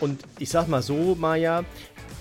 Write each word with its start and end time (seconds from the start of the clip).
Und 0.00 0.22
ich 0.38 0.50
sag 0.50 0.68
mal 0.68 0.82
so, 0.82 1.16
Maja, 1.18 1.64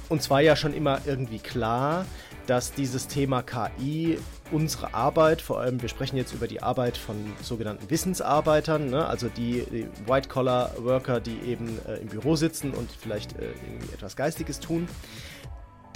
uns 0.10 0.29
war 0.29 0.42
ja 0.42 0.56
schon 0.56 0.74
immer 0.74 1.01
irgendwie 1.06 1.40
klar, 1.40 2.06
dass 2.48 2.72
dieses 2.72 3.08
Thema 3.08 3.43
KI 3.43 4.17
unsere 4.51 4.93
Arbeit, 4.93 5.42
vor 5.42 5.59
allem 5.59 5.82
wir 5.82 5.90
sprechen 5.90 6.16
jetzt 6.16 6.33
über 6.33 6.48
die 6.48 6.63
Arbeit 6.63 6.98
von 6.98 7.16
sogenannten 7.42 7.90
Wissensarbeitern, 7.90 8.89
ne? 8.89 9.05
also 9.05 9.27
die, 9.27 9.66
die 9.70 9.88
White-Collar-Worker, 10.05 11.20
die 11.20 11.38
eben 11.45 11.79
äh, 11.86 11.98
im 11.98 12.07
Büro 12.07 12.38
sitzen 12.38 12.71
und 12.71 12.89
vielleicht 12.89 13.34
äh, 13.34 13.52
irgendwie 13.68 13.94
etwas 13.94 14.16
Geistiges 14.16 14.62
tun, 14.62 14.88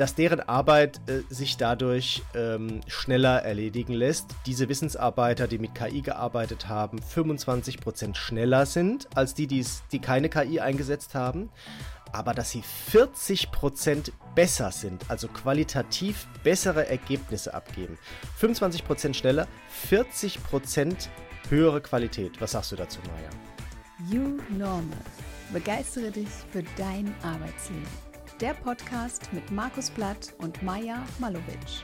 dass 0.02 0.15
deren 0.15 0.39
Arbeit 0.39 0.99
äh, 1.07 1.21
sich 1.31 1.57
dadurch 1.57 2.23
ähm, 2.34 2.81
schneller 2.88 3.43
erledigen 3.43 3.93
lässt. 3.93 4.25
Diese 4.47 4.67
Wissensarbeiter, 4.67 5.47
die 5.47 5.59
mit 5.59 5.75
KI 5.75 6.02
gearbeitet 6.02 6.67
haben, 6.67 6.97
25% 6.97 8.16
schneller 8.16 8.66
sind 8.66 9.07
als 9.16 9.35
die, 9.35 9.45
die 9.45 9.99
keine 9.99 10.27
KI 10.29 10.59
eingesetzt 10.59 11.13
haben 11.13 11.52
aber 12.13 12.34
dass 12.34 12.52
sie 12.52 12.61
40% 12.91 14.11
besser 14.35 14.70
sind, 14.72 15.09
also 15.09 15.30
qualitativ 15.30 16.27
bessere 16.44 16.86
Ergebnisse 16.89 17.53
abgeben. 17.53 17.97
25% 18.38 19.13
schneller, 19.13 19.47
40% 19.89 21.08
höhere 21.47 21.80
Qualität. 21.80 22.41
Was 22.41 22.52
sagst 22.52 22.73
du 22.73 22.75
dazu, 22.75 22.99
Maja? 23.08 23.30
You 24.11 24.39
Normal. 24.49 24.83
Begeistere 25.53 26.11
dich 26.11 26.27
für 26.52 26.63
dein 26.75 27.16
Arbeitsleben. 27.23 28.10
Der 28.41 28.55
Podcast 28.55 29.31
mit 29.34 29.52
Markus 29.52 29.91
Blatt 29.91 30.34
und 30.40 30.63
Maja 30.63 31.05
Malovic. 31.20 31.84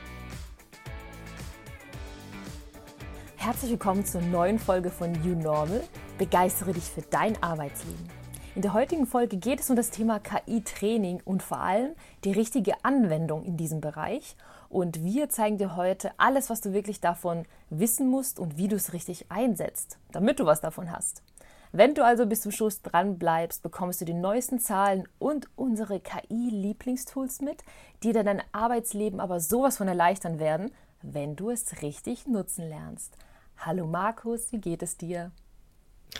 Herzlich 3.36 3.70
willkommen 3.70 4.04
zur 4.04 4.22
neuen 4.22 4.58
Folge 4.58 4.90
von 4.90 5.14
You 5.22 5.36
Normal. 5.36 5.84
Begeistere 6.18 6.72
dich 6.72 6.82
für 6.82 7.02
dein 7.02 7.40
Arbeitsleben. 7.44 8.10
In 8.56 8.62
der 8.62 8.72
heutigen 8.72 9.06
Folge 9.06 9.36
geht 9.36 9.60
es 9.60 9.70
um 9.70 9.76
das 9.76 9.90
Thema 9.90 10.18
KI-Training 10.18 11.22
und 11.24 11.44
vor 11.44 11.60
allem 11.60 11.92
die 12.24 12.32
richtige 12.32 12.84
Anwendung 12.84 13.44
in 13.44 13.56
diesem 13.56 13.80
Bereich. 13.80 14.34
Und 14.68 15.04
wir 15.04 15.28
zeigen 15.28 15.58
dir 15.58 15.76
heute 15.76 16.10
alles, 16.16 16.50
was 16.50 16.60
du 16.60 16.72
wirklich 16.72 17.00
davon 17.00 17.44
wissen 17.70 18.08
musst 18.08 18.40
und 18.40 18.56
wie 18.56 18.66
du 18.66 18.74
es 18.74 18.92
richtig 18.92 19.30
einsetzt, 19.30 19.98
damit 20.10 20.40
du 20.40 20.44
was 20.44 20.60
davon 20.60 20.90
hast. 20.90 21.22
Wenn 21.70 21.94
du 21.94 22.02
also 22.02 22.24
bis 22.24 22.40
zum 22.40 22.52
Schluss 22.52 22.80
dran 22.80 23.18
bleibst, 23.18 23.62
bekommst 23.62 24.00
du 24.00 24.06
die 24.06 24.14
neuesten 24.14 24.58
Zahlen 24.58 25.06
und 25.18 25.48
unsere 25.54 26.00
KI-Lieblingstools 26.00 27.42
mit, 27.42 27.62
die 28.02 28.12
dir 28.12 28.24
dein 28.24 28.42
Arbeitsleben 28.52 29.20
aber 29.20 29.40
sowas 29.40 29.76
von 29.76 29.86
erleichtern 29.86 30.38
werden, 30.38 30.70
wenn 31.02 31.36
du 31.36 31.50
es 31.50 31.82
richtig 31.82 32.26
nutzen 32.26 32.66
lernst. 32.66 33.16
Hallo 33.58 33.86
Markus, 33.86 34.50
wie 34.50 34.60
geht 34.60 34.82
es 34.82 34.96
dir? 34.96 35.30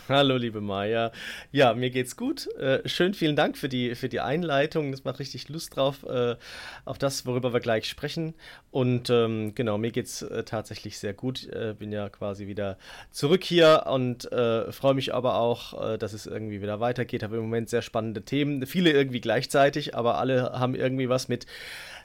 Hallo, 0.09 0.37
liebe 0.37 0.61
Maja. 0.61 1.13
Ja, 1.53 1.75
mir 1.75 1.91
geht's 1.91 2.17
gut. 2.17 2.47
Äh, 2.57 2.87
schön, 2.89 3.15
vielen 3.15 3.37
Dank 3.37 3.59
für 3.59 3.69
die, 3.69 3.95
für 3.95 4.09
die 4.09 4.21
Einleitung. 4.21 4.91
Das 4.91 5.05
macht 5.05 5.19
richtig 5.19 5.49
Lust 5.49 5.77
drauf, 5.77 6.05
äh, 6.05 6.37
auf 6.85 6.99
das, 6.99 7.27
worüber 7.27 7.53
wir 7.53 7.61
gleich 7.61 7.87
sprechen. 7.89 8.35
Und 8.71 9.11
ähm, 9.11 9.55
genau, 9.55 9.77
mir 9.79 9.91
geht's 9.91 10.23
äh, 10.23 10.45
tatsächlich 10.45 10.99
sehr 10.99 11.13
gut. 11.15 11.47
Äh, 11.49 11.75
bin 11.79 11.93
ja 11.93 12.09
quasi 12.09 12.47
wieder 12.47 12.79
zurück 13.11 13.45
hier 13.45 13.85
und 13.87 14.31
äh, 14.33 14.73
freue 14.73 14.95
mich 14.95 15.15
aber 15.15 15.37
auch, 15.37 15.93
äh, 15.93 15.99
dass 15.99 16.13
es 16.13 16.27
irgendwie 16.27 16.63
wieder 16.63 16.81
weitergeht. 16.81 17.23
Habe 17.23 17.37
im 17.37 17.43
Moment 17.43 17.69
sehr 17.69 17.83
spannende 17.83 18.23
Themen. 18.23 18.67
Viele 18.67 18.93
irgendwie 18.93 19.21
gleichzeitig, 19.21 19.95
aber 19.95 20.19
alle 20.19 20.53
haben 20.53 20.75
irgendwie 20.75 21.09
was 21.09 21.29
mit 21.29 21.47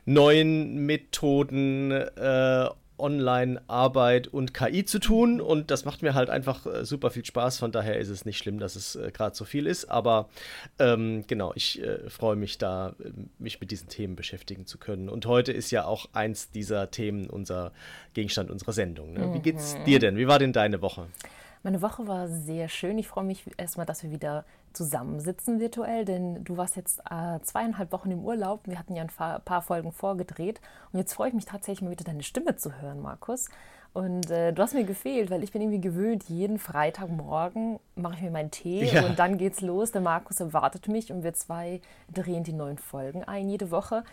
neuen 0.05 0.85
Methoden 0.85 1.91
äh, 1.91 2.69
Online-Arbeit 3.03 4.29
und 4.29 4.53
KI 4.53 4.85
zu 4.85 4.99
tun 4.99 5.41
und 5.41 5.69
das 5.69 5.83
macht 5.83 6.01
mir 6.01 6.13
halt 6.13 6.29
einfach 6.29 6.65
äh, 6.65 6.85
super 6.85 7.11
viel 7.11 7.25
Spaß. 7.25 7.59
Von 7.59 7.71
daher 7.71 7.99
ist 7.99 8.09
es 8.09 8.25
nicht 8.25 8.37
schlimm, 8.37 8.59
dass 8.59 8.75
es 8.75 8.95
äh, 8.95 9.11
gerade 9.11 9.35
so 9.35 9.43
viel 9.43 9.67
ist, 9.67 9.91
aber 9.91 10.29
ähm, 10.79 11.25
genau, 11.27 11.51
ich 11.55 11.83
äh, 11.83 12.09
freue 12.09 12.37
mich 12.37 12.57
da, 12.57 12.95
äh, 13.03 13.11
mich 13.39 13.59
mit 13.59 13.71
diesen 13.71 13.89
Themen 13.89 14.15
beschäftigen 14.15 14.65
zu 14.65 14.77
können. 14.77 15.09
Und 15.09 15.25
heute 15.25 15.51
ist 15.51 15.69
ja 15.71 15.85
auch 15.85 16.07
eins 16.13 16.49
dieser 16.49 16.89
Themen 16.89 17.29
unser 17.29 17.73
Gegenstand 18.13 18.49
unserer 18.49 18.71
Sendung. 18.71 19.13
Ne? 19.13 19.33
Wie 19.33 19.39
geht's 19.39 19.75
mhm. 19.75 19.83
dir 19.83 19.99
denn? 19.99 20.17
Wie 20.17 20.27
war 20.27 20.39
denn 20.39 20.53
deine 20.53 20.81
Woche? 20.81 21.07
Meine 21.63 21.81
Woche 21.81 22.07
war 22.07 22.27
sehr 22.27 22.67
schön. 22.67 22.97
Ich 22.97 23.07
freue 23.07 23.23
mich 23.23 23.45
erstmal, 23.57 23.85
dass 23.85 24.03
wir 24.03 24.11
wieder 24.11 24.43
zusammensitzen 24.73 25.61
virtuell, 25.61 26.03
denn 26.03 26.43
du 26.43 26.57
warst 26.57 26.75
jetzt 26.75 26.99
äh, 27.09 27.39
zweieinhalb 27.41 27.93
Wochen 27.93 28.11
im 28.11 28.19
Urlaub. 28.19 28.61
Wir 28.65 28.77
hatten 28.77 28.95
ja 28.95 29.03
ein 29.03 29.41
paar 29.45 29.61
Folgen 29.61 29.93
vorgedreht 29.93 30.59
und 30.91 30.99
jetzt 30.99 31.13
freue 31.13 31.29
ich 31.29 31.33
mich 31.33 31.45
tatsächlich 31.45 31.81
mal 31.81 31.91
wieder 31.91 32.03
deine 32.03 32.23
Stimme 32.23 32.57
zu 32.57 32.81
hören, 32.81 33.01
Markus. 33.01 33.49
Und 33.93 34.29
äh, 34.29 34.51
du 34.51 34.61
hast 34.61 34.73
mir 34.73 34.83
gefehlt, 34.83 35.29
weil 35.29 35.41
ich 35.41 35.53
bin 35.53 35.61
irgendwie 35.61 35.79
gewöhnt, 35.79 36.23
jeden 36.23 36.59
Freitagmorgen 36.59 37.79
mache 37.95 38.15
ich 38.15 38.21
mir 38.23 38.31
meinen 38.31 38.51
Tee 38.51 38.85
ja. 38.85 39.05
und 39.05 39.17
dann 39.17 39.37
geht's 39.37 39.61
los. 39.61 39.91
Der 39.91 40.01
Markus 40.01 40.41
erwartet 40.41 40.89
mich 40.89 41.13
und 41.13 41.23
wir 41.23 41.33
zwei 41.33 41.79
drehen 42.11 42.43
die 42.43 42.53
neuen 42.53 42.77
Folgen 42.77 43.23
ein 43.23 43.49
jede 43.49 43.71
Woche. 43.71 44.03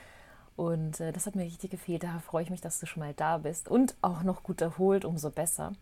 Und 0.55 1.01
äh, 1.01 1.11
das 1.13 1.27
hat 1.27 1.35
mir 1.35 1.45
richtig 1.45 1.71
gefehlt. 1.71 2.05
Daher 2.05 2.21
freue 2.21 2.45
ich 2.45 2.51
mich, 2.51 2.61
dass 2.61 2.79
du 2.79 2.87
schon 2.87 3.03
mal 3.03 3.15
da 3.15 3.39
bist 3.39 3.69
und 3.69 3.97
auch 4.03 4.23
noch 4.23 4.45
gut 4.45 4.61
erholt, 4.61 5.05
umso 5.05 5.31
besser. 5.31 5.73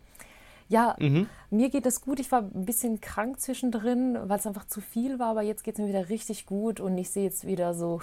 Ja, 0.68 0.96
mhm. 0.98 1.28
mir 1.50 1.70
geht 1.70 1.86
es 1.86 2.00
gut. 2.02 2.20
Ich 2.20 2.30
war 2.30 2.42
ein 2.42 2.66
bisschen 2.66 3.00
krank 3.00 3.40
zwischendrin, 3.40 4.18
weil 4.24 4.38
es 4.38 4.46
einfach 4.46 4.66
zu 4.66 4.80
viel 4.80 5.18
war, 5.18 5.30
aber 5.30 5.42
jetzt 5.42 5.64
geht 5.64 5.74
es 5.74 5.80
mir 5.80 5.88
wieder 5.88 6.08
richtig 6.08 6.46
gut 6.46 6.78
und 6.78 6.96
ich 6.98 7.10
sehe 7.10 7.24
jetzt 7.24 7.46
wieder 7.46 7.74
so 7.74 8.00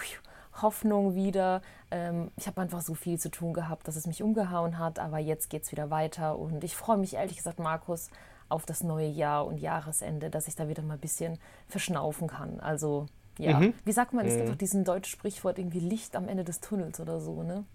Hoffnung 0.61 1.15
wieder. 1.15 1.61
Ähm, 1.91 2.31
ich 2.37 2.47
habe 2.47 2.61
einfach 2.61 2.81
so 2.81 2.95
viel 2.95 3.19
zu 3.19 3.29
tun 3.29 3.53
gehabt, 3.53 3.87
dass 3.87 3.95
es 3.95 4.07
mich 4.07 4.23
umgehauen 4.23 4.79
hat, 4.79 4.99
aber 4.99 5.19
jetzt 5.19 5.49
geht 5.49 5.63
es 5.63 5.71
wieder 5.71 5.89
weiter 5.89 6.39
und 6.39 6.63
ich 6.63 6.75
freue 6.75 6.97
mich 6.97 7.13
ehrlich 7.13 7.37
gesagt, 7.37 7.59
Markus, 7.59 8.09
auf 8.49 8.65
das 8.65 8.83
neue 8.83 9.07
Jahr 9.07 9.45
und 9.45 9.57
Jahresende, 9.57 10.29
dass 10.29 10.47
ich 10.47 10.55
da 10.55 10.67
wieder 10.67 10.83
mal 10.83 10.95
ein 10.95 10.99
bisschen 10.99 11.37
verschnaufen 11.67 12.27
kann. 12.27 12.59
Also 12.59 13.07
ja, 13.37 13.59
mhm. 13.59 13.73
wie 13.83 13.91
sagt 13.91 14.13
man, 14.13 14.25
es 14.25 14.35
gibt 14.35 14.47
mhm. 14.47 14.51
doch 14.51 14.57
diesen 14.57 14.83
deutschen 14.83 15.11
Sprichwort 15.11 15.59
irgendwie 15.59 15.79
Licht 15.79 16.15
am 16.15 16.27
Ende 16.27 16.43
des 16.43 16.61
Tunnels 16.61 16.99
oder 16.99 17.19
so, 17.19 17.43
ne? 17.43 17.65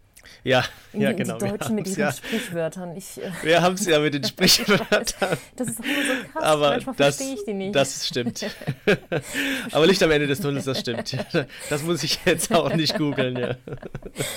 Ja, 0.44 0.64
ja 0.92 1.12
genau. 1.12 1.38
Die 1.38 1.48
Deutschen 1.48 1.74
mit 1.74 1.86
ihren 1.86 1.98
ja. 1.98 2.12
Sprichwörtern. 2.12 2.96
Ich, 2.96 3.22
äh, 3.22 3.30
wir 3.42 3.62
haben 3.62 3.74
es 3.74 3.86
ja 3.86 3.98
mit 3.98 4.14
den 4.14 4.24
Sprichwörtern. 4.24 5.38
Das 5.56 5.68
ist 5.68 5.80
auch 5.80 5.84
immer 5.84 6.02
so 6.02 6.32
krass. 6.32 6.42
Aber 6.42 6.70
Manchmal 6.70 6.94
das, 6.96 7.16
verstehe 7.16 7.34
ich 7.34 7.44
die 7.44 7.54
nicht. 7.54 7.74
Das 7.74 8.06
stimmt. 8.06 8.46
Aber 9.72 9.86
Licht 9.86 10.02
am 10.02 10.10
Ende 10.10 10.26
des 10.26 10.40
Tunnels, 10.40 10.64
das 10.64 10.80
stimmt. 10.80 11.16
Das 11.68 11.82
muss 11.82 12.02
ich 12.02 12.24
jetzt 12.24 12.52
auch 12.54 12.72
nicht 12.74 12.96
googeln. 12.96 13.36
Ja. 13.36 13.56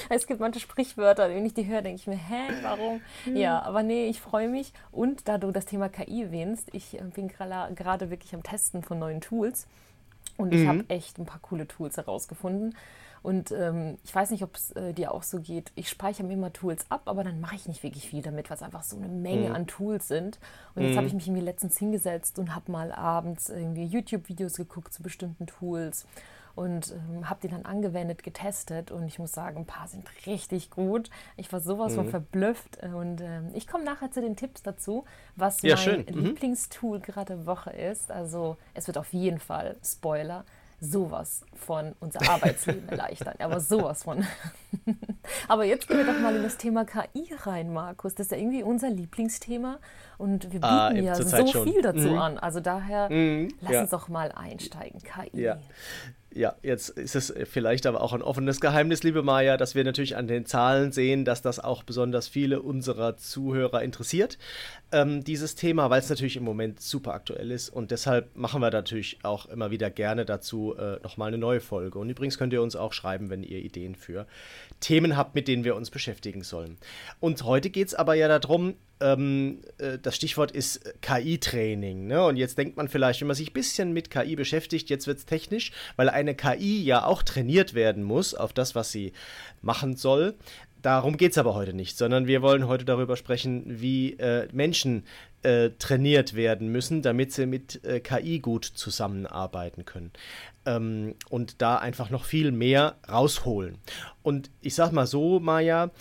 Es 0.09 0.27
gibt 0.27 0.39
manche 0.39 0.59
Sprichwörter, 0.59 1.29
wenn 1.29 1.45
ich 1.45 1.53
die 1.53 1.65
höre, 1.65 1.81
denke 1.81 2.01
ich 2.01 2.07
mir, 2.07 2.17
hä, 2.17 2.53
warum? 2.61 3.01
Ja, 3.33 3.61
aber 3.61 3.83
nee, 3.83 4.07
ich 4.07 4.19
freue 4.19 4.49
mich. 4.49 4.73
Und 4.91 5.27
da 5.27 5.37
du 5.37 5.51
das 5.51 5.65
Thema 5.65 5.89
KI 5.89 6.23
erwähnst, 6.23 6.69
ich 6.73 6.99
äh, 6.99 7.03
bin 7.03 7.27
gerade 7.27 8.09
wirklich 8.09 8.33
am 8.33 8.43
Testen 8.43 8.83
von 8.83 8.99
neuen 8.99 9.21
Tools. 9.21 9.67
Und 10.37 10.53
ich 10.53 10.61
mhm. 10.61 10.67
habe 10.67 10.85
echt 10.87 11.19
ein 11.19 11.25
paar 11.25 11.39
coole 11.39 11.67
Tools 11.67 11.97
herausgefunden. 11.97 12.75
Und 13.23 13.51
ähm, 13.53 13.97
ich 14.03 14.13
weiß 14.13 14.31
nicht, 14.31 14.43
ob 14.43 14.55
es 14.55 14.71
äh, 14.73 14.93
dir 14.93 15.13
auch 15.13 15.23
so 15.23 15.39
geht. 15.39 15.71
Ich 15.75 15.89
speichere 15.89 16.27
mir 16.27 16.33
immer 16.33 16.51
Tools 16.51 16.85
ab, 16.89 17.03
aber 17.05 17.23
dann 17.23 17.39
mache 17.39 17.55
ich 17.55 17.69
nicht 17.69 17.81
wirklich 17.81 18.07
viel 18.09 18.21
damit, 18.21 18.49
weil 18.49 18.57
es 18.57 18.63
einfach 18.63 18.83
so 18.83 18.97
eine 18.97 19.07
Menge 19.07 19.49
mhm. 19.49 19.55
an 19.55 19.65
Tools 19.65 20.09
sind. 20.09 20.39
Und 20.75 20.83
jetzt 20.83 20.91
mhm. 20.91 20.97
habe 20.97 21.07
ich 21.07 21.13
mich 21.13 21.27
irgendwie 21.27 21.45
letztens 21.45 21.77
hingesetzt 21.79 22.37
und 22.37 22.53
habe 22.53 22.69
mal 22.69 22.91
abends 22.91 23.47
irgendwie 23.47 23.85
YouTube-Videos 23.85 24.55
geguckt 24.55 24.93
zu 24.93 25.01
bestimmten 25.01 25.47
Tools 25.47 26.05
und 26.55 26.91
ähm, 26.91 27.29
habe 27.29 27.39
die 27.41 27.47
dann 27.47 27.63
angewendet, 27.63 28.23
getestet 28.23 28.91
und 28.91 29.07
ich 29.07 29.17
muss 29.19 29.31
sagen, 29.31 29.59
ein 29.59 29.65
paar 29.65 29.87
sind 29.87 30.05
richtig 30.27 30.69
gut. 30.69 31.09
Ich 31.37 31.51
war 31.51 31.61
sowas 31.61 31.93
mhm. 31.93 31.95
von 31.95 32.09
verblüfft 32.09 32.77
und 32.83 33.21
ähm, 33.21 33.51
ich 33.53 33.67
komme 33.67 33.85
nachher 33.85 34.11
zu 34.11 34.21
den 34.21 34.35
Tipps 34.35 34.61
dazu, 34.61 35.05
was 35.35 35.61
ja, 35.61 35.75
mein 35.75 35.83
schön. 35.83 36.05
Mhm. 36.11 36.25
Lieblingstool 36.25 36.99
gerade 36.99 37.45
Woche 37.45 37.71
ist. 37.71 38.11
Also 38.11 38.57
es 38.73 38.87
wird 38.87 38.97
auf 38.97 39.13
jeden 39.13 39.39
Fall 39.39 39.77
Spoiler 39.83 40.45
sowas 40.83 41.41
von 41.55 41.93
unser 41.99 42.29
Arbeitsleben 42.29 42.87
erleichtern. 42.89 43.35
Aber 43.39 43.59
sowas 43.59 44.03
von. 44.03 44.25
Aber 45.47 45.63
jetzt 45.63 45.87
gehen 45.87 45.97
wir 45.97 46.05
doch 46.05 46.19
mal 46.19 46.35
in 46.35 46.43
das 46.43 46.57
Thema 46.57 46.85
KI 46.85 47.33
rein, 47.43 47.71
Markus. 47.71 48.15
Das 48.15 48.27
ist 48.27 48.31
ja 48.31 48.37
irgendwie 48.37 48.63
unser 48.63 48.89
Lieblingsthema 48.89 49.79
und 50.17 50.51
wir 50.51 50.63
ah, 50.63 50.89
bieten 50.89 51.07
ah, 51.07 51.15
ja 51.15 51.15
so 51.15 51.47
schon. 51.47 51.63
viel 51.63 51.81
dazu 51.81 52.09
mhm. 52.09 52.17
an. 52.17 52.37
Also 52.37 52.59
daher 52.59 53.09
mhm, 53.09 53.49
lass 53.61 53.71
ja. 53.71 53.81
uns 53.81 53.89
doch 53.91 54.09
mal 54.09 54.31
einsteigen. 54.31 54.99
KI. 55.01 55.41
Ja. 55.41 55.57
Ja, 56.35 56.55
jetzt 56.63 56.89
ist 56.89 57.15
es 57.15 57.31
vielleicht 57.45 57.85
aber 57.85 58.01
auch 58.01 58.11
ein 58.11 58.23
offenes 58.23 58.59
Geheimnis, 58.59 59.03
liebe 59.03 59.21
Maja, 59.21 59.55
dass 59.55 59.75
wir 59.75 59.83
natürlich 59.83 60.15
an 60.15 60.27
den 60.27 60.47
Zahlen 60.47 60.91
sehen, 60.91 61.25
dass 61.25 61.43
das 61.43 61.59
auch 61.59 61.83
besonders 61.83 62.27
viele 62.27 62.63
unserer 62.63 63.17
Zuhörer 63.17 63.83
interessiert, 63.83 64.39
ähm, 64.91 65.23
dieses 65.23 65.53
Thema, 65.53 65.91
weil 65.91 65.99
es 65.99 66.09
natürlich 66.09 66.35
im 66.35 66.43
Moment 66.43 66.81
super 66.81 67.13
aktuell 67.13 67.51
ist 67.51 67.69
und 67.69 67.91
deshalb 67.91 68.35
machen 68.35 68.61
wir 68.61 68.71
natürlich 68.71 69.19
auch 69.21 69.45
immer 69.45 69.69
wieder 69.69 69.91
gerne 69.91 70.25
dazu 70.25 70.75
äh, 70.75 70.99
nochmal 71.03 71.27
eine 71.27 71.37
neue 71.37 71.59
Folge. 71.59 71.99
Und 71.99 72.09
übrigens 72.09 72.39
könnt 72.39 72.53
ihr 72.53 72.63
uns 72.63 72.75
auch 72.75 72.93
schreiben, 72.93 73.29
wenn 73.29 73.43
ihr 73.43 73.59
Ideen 73.59 73.93
für 73.93 74.25
Themen 74.83 75.15
habt, 75.15 75.33
mit 75.33 75.47
denen 75.47 75.63
wir 75.63 75.75
uns 75.75 75.89
beschäftigen 75.89 76.43
sollen. 76.43 76.77
Und 77.19 77.43
heute 77.43 77.69
geht 77.69 77.87
es 77.87 77.95
aber 77.95 78.15
ja 78.15 78.27
darum, 78.27 78.75
ähm, 78.99 79.61
äh, 79.77 79.97
das 79.97 80.15
Stichwort 80.15 80.51
ist 80.51 80.93
KI-Training. 81.01 82.07
Ne? 82.07 82.23
Und 82.23 82.35
jetzt 82.35 82.57
denkt 82.57 82.75
man 82.75 82.89
vielleicht, 82.89 83.21
wenn 83.21 83.27
man 83.27 83.35
sich 83.35 83.51
ein 83.51 83.53
bisschen 83.53 83.93
mit 83.93 84.11
KI 84.11 84.35
beschäftigt, 84.35 84.89
jetzt 84.89 85.07
wird 85.07 85.19
es 85.19 85.25
technisch, 85.25 85.71
weil 85.95 86.09
eine 86.09 86.35
KI 86.35 86.83
ja 86.83 87.05
auch 87.05 87.23
trainiert 87.23 87.73
werden 87.73 88.03
muss 88.03 88.35
auf 88.35 88.51
das, 88.51 88.75
was 88.75 88.91
sie 88.91 89.13
machen 89.61 89.95
soll. 89.95 90.35
Darum 90.81 91.15
geht 91.15 91.31
es 91.31 91.37
aber 91.37 91.55
heute 91.55 91.73
nicht, 91.73 91.97
sondern 91.97 92.27
wir 92.27 92.41
wollen 92.41 92.67
heute 92.67 92.83
darüber 92.83 93.15
sprechen, 93.15 93.63
wie 93.65 94.19
äh, 94.19 94.49
Menschen 94.51 95.05
äh, 95.43 95.71
trainiert 95.79 96.35
werden 96.35 96.69
müssen, 96.69 97.01
damit 97.01 97.31
sie 97.31 97.45
mit 97.45 97.83
äh, 97.83 97.99
KI 97.99 98.39
gut 98.39 98.65
zusammenarbeiten 98.65 99.85
können. 99.85 100.11
Ähm, 100.65 101.15
und 101.29 101.61
da 101.61 101.77
einfach 101.77 102.09
noch 102.09 102.25
viel 102.25 102.51
mehr 102.51 102.95
rausholen. 103.09 103.77
Und 104.21 104.49
ich 104.61 104.75
sag 104.75 104.91
mal 104.91 105.07
so, 105.07 105.39
Maja, 105.39 105.91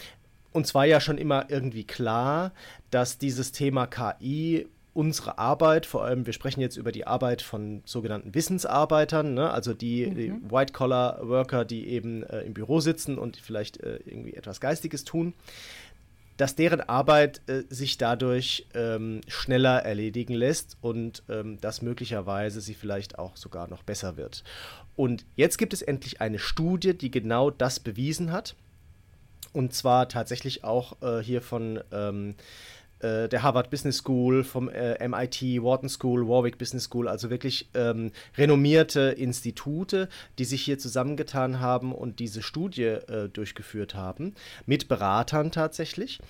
uns 0.53 0.75
war 0.75 0.85
ja 0.85 1.01
schon 1.01 1.19
immer 1.19 1.47
irgendwie 1.49 1.85
klar, 1.85 2.53
dass 2.91 3.19
dieses 3.19 3.53
Thema 3.53 3.87
KI 3.87 4.67
unsere 4.95 5.39
Arbeit, 5.39 5.87
vor 5.87 6.05
allem 6.05 6.27
wir 6.27 6.35
sprechen 6.35 6.61
jetzt 6.61 6.77
über 6.77 6.93
die 6.93 7.07
Arbeit 7.07 7.41
von 7.41 7.83
sogenannten 7.87 8.35
Wissensarbeitern, 8.35 9.35
ne? 9.35 9.51
also 9.51 9.73
die, 9.73 10.07
mhm. 10.07 10.15
die 10.15 10.33
White-Collar-Worker, 10.51 11.65
die 11.65 11.89
eben 11.89 12.23
äh, 12.25 12.43
im 12.43 12.53
Büro 12.53 12.81
sitzen 12.81 13.19
und 13.19 13.39
vielleicht 13.39 13.81
äh, 13.83 14.01
irgendwie 14.05 14.35
etwas 14.35 14.61
Geistiges 14.61 15.05
tun, 15.05 15.33
dass 16.43 16.57
deren 16.57 16.81
Arbeit 16.81 17.41
äh, 17.47 17.63
sich 17.69 17.99
dadurch 17.99 18.67
ähm, 18.75 19.21
schneller 19.29 19.85
erledigen 19.85 20.35
lässt 20.35 20.77
und 20.81 21.23
ähm, 21.29 21.61
dass 21.61 21.83
möglicherweise 21.83 22.61
sie 22.61 22.75
vielleicht 22.75 23.17
auch 23.17 23.37
sogar 23.37 23.69
noch 23.69 23.85
besser 23.85 24.17
wird. 24.17 24.43
Und 24.97 25.25
jetzt 25.37 25.57
gibt 25.57 25.73
es 25.73 25.83
endlich 25.83 26.21
eine 26.21 26.41
Studie, 26.41 26.99
die 26.99 27.13
genau 27.13 27.51
das 27.51 27.79
bewiesen 27.79 28.33
hat. 28.33 28.57
Und 29.53 29.73
zwar 29.73 30.09
tatsächlich 30.09 30.65
auch 30.65 31.01
äh, 31.01 31.23
hier 31.23 31.43
von 31.43 31.79
ähm, 31.93 32.35
äh, 33.03 33.29
der 33.29 33.43
Harvard 33.43 33.71
Business 33.71 33.99
School, 33.99 34.45
vom 34.45 34.69
äh, 34.69 35.07
MIT, 35.07 35.43
Wharton 35.63 35.89
School, 35.89 36.27
Warwick 36.29 36.59
Business 36.59 36.85
School, 36.85 37.09
also 37.09 37.31
wirklich 37.31 37.69
ähm, 37.75 38.13
renommierte 38.37 39.01
Institute, 39.19 40.09
die 40.39 40.45
sich 40.45 40.63
hier 40.63 40.79
zusammengetan 40.79 41.61
haben 41.61 41.93
und 41.93 42.19
diese 42.19 42.43
Studie 42.43 42.83
äh, 42.83 43.29
durchgeführt 43.29 43.95
haben, 43.95 44.35
mit 44.67 44.89
Beratern 44.89 45.51
tatsächlich. 45.51 46.21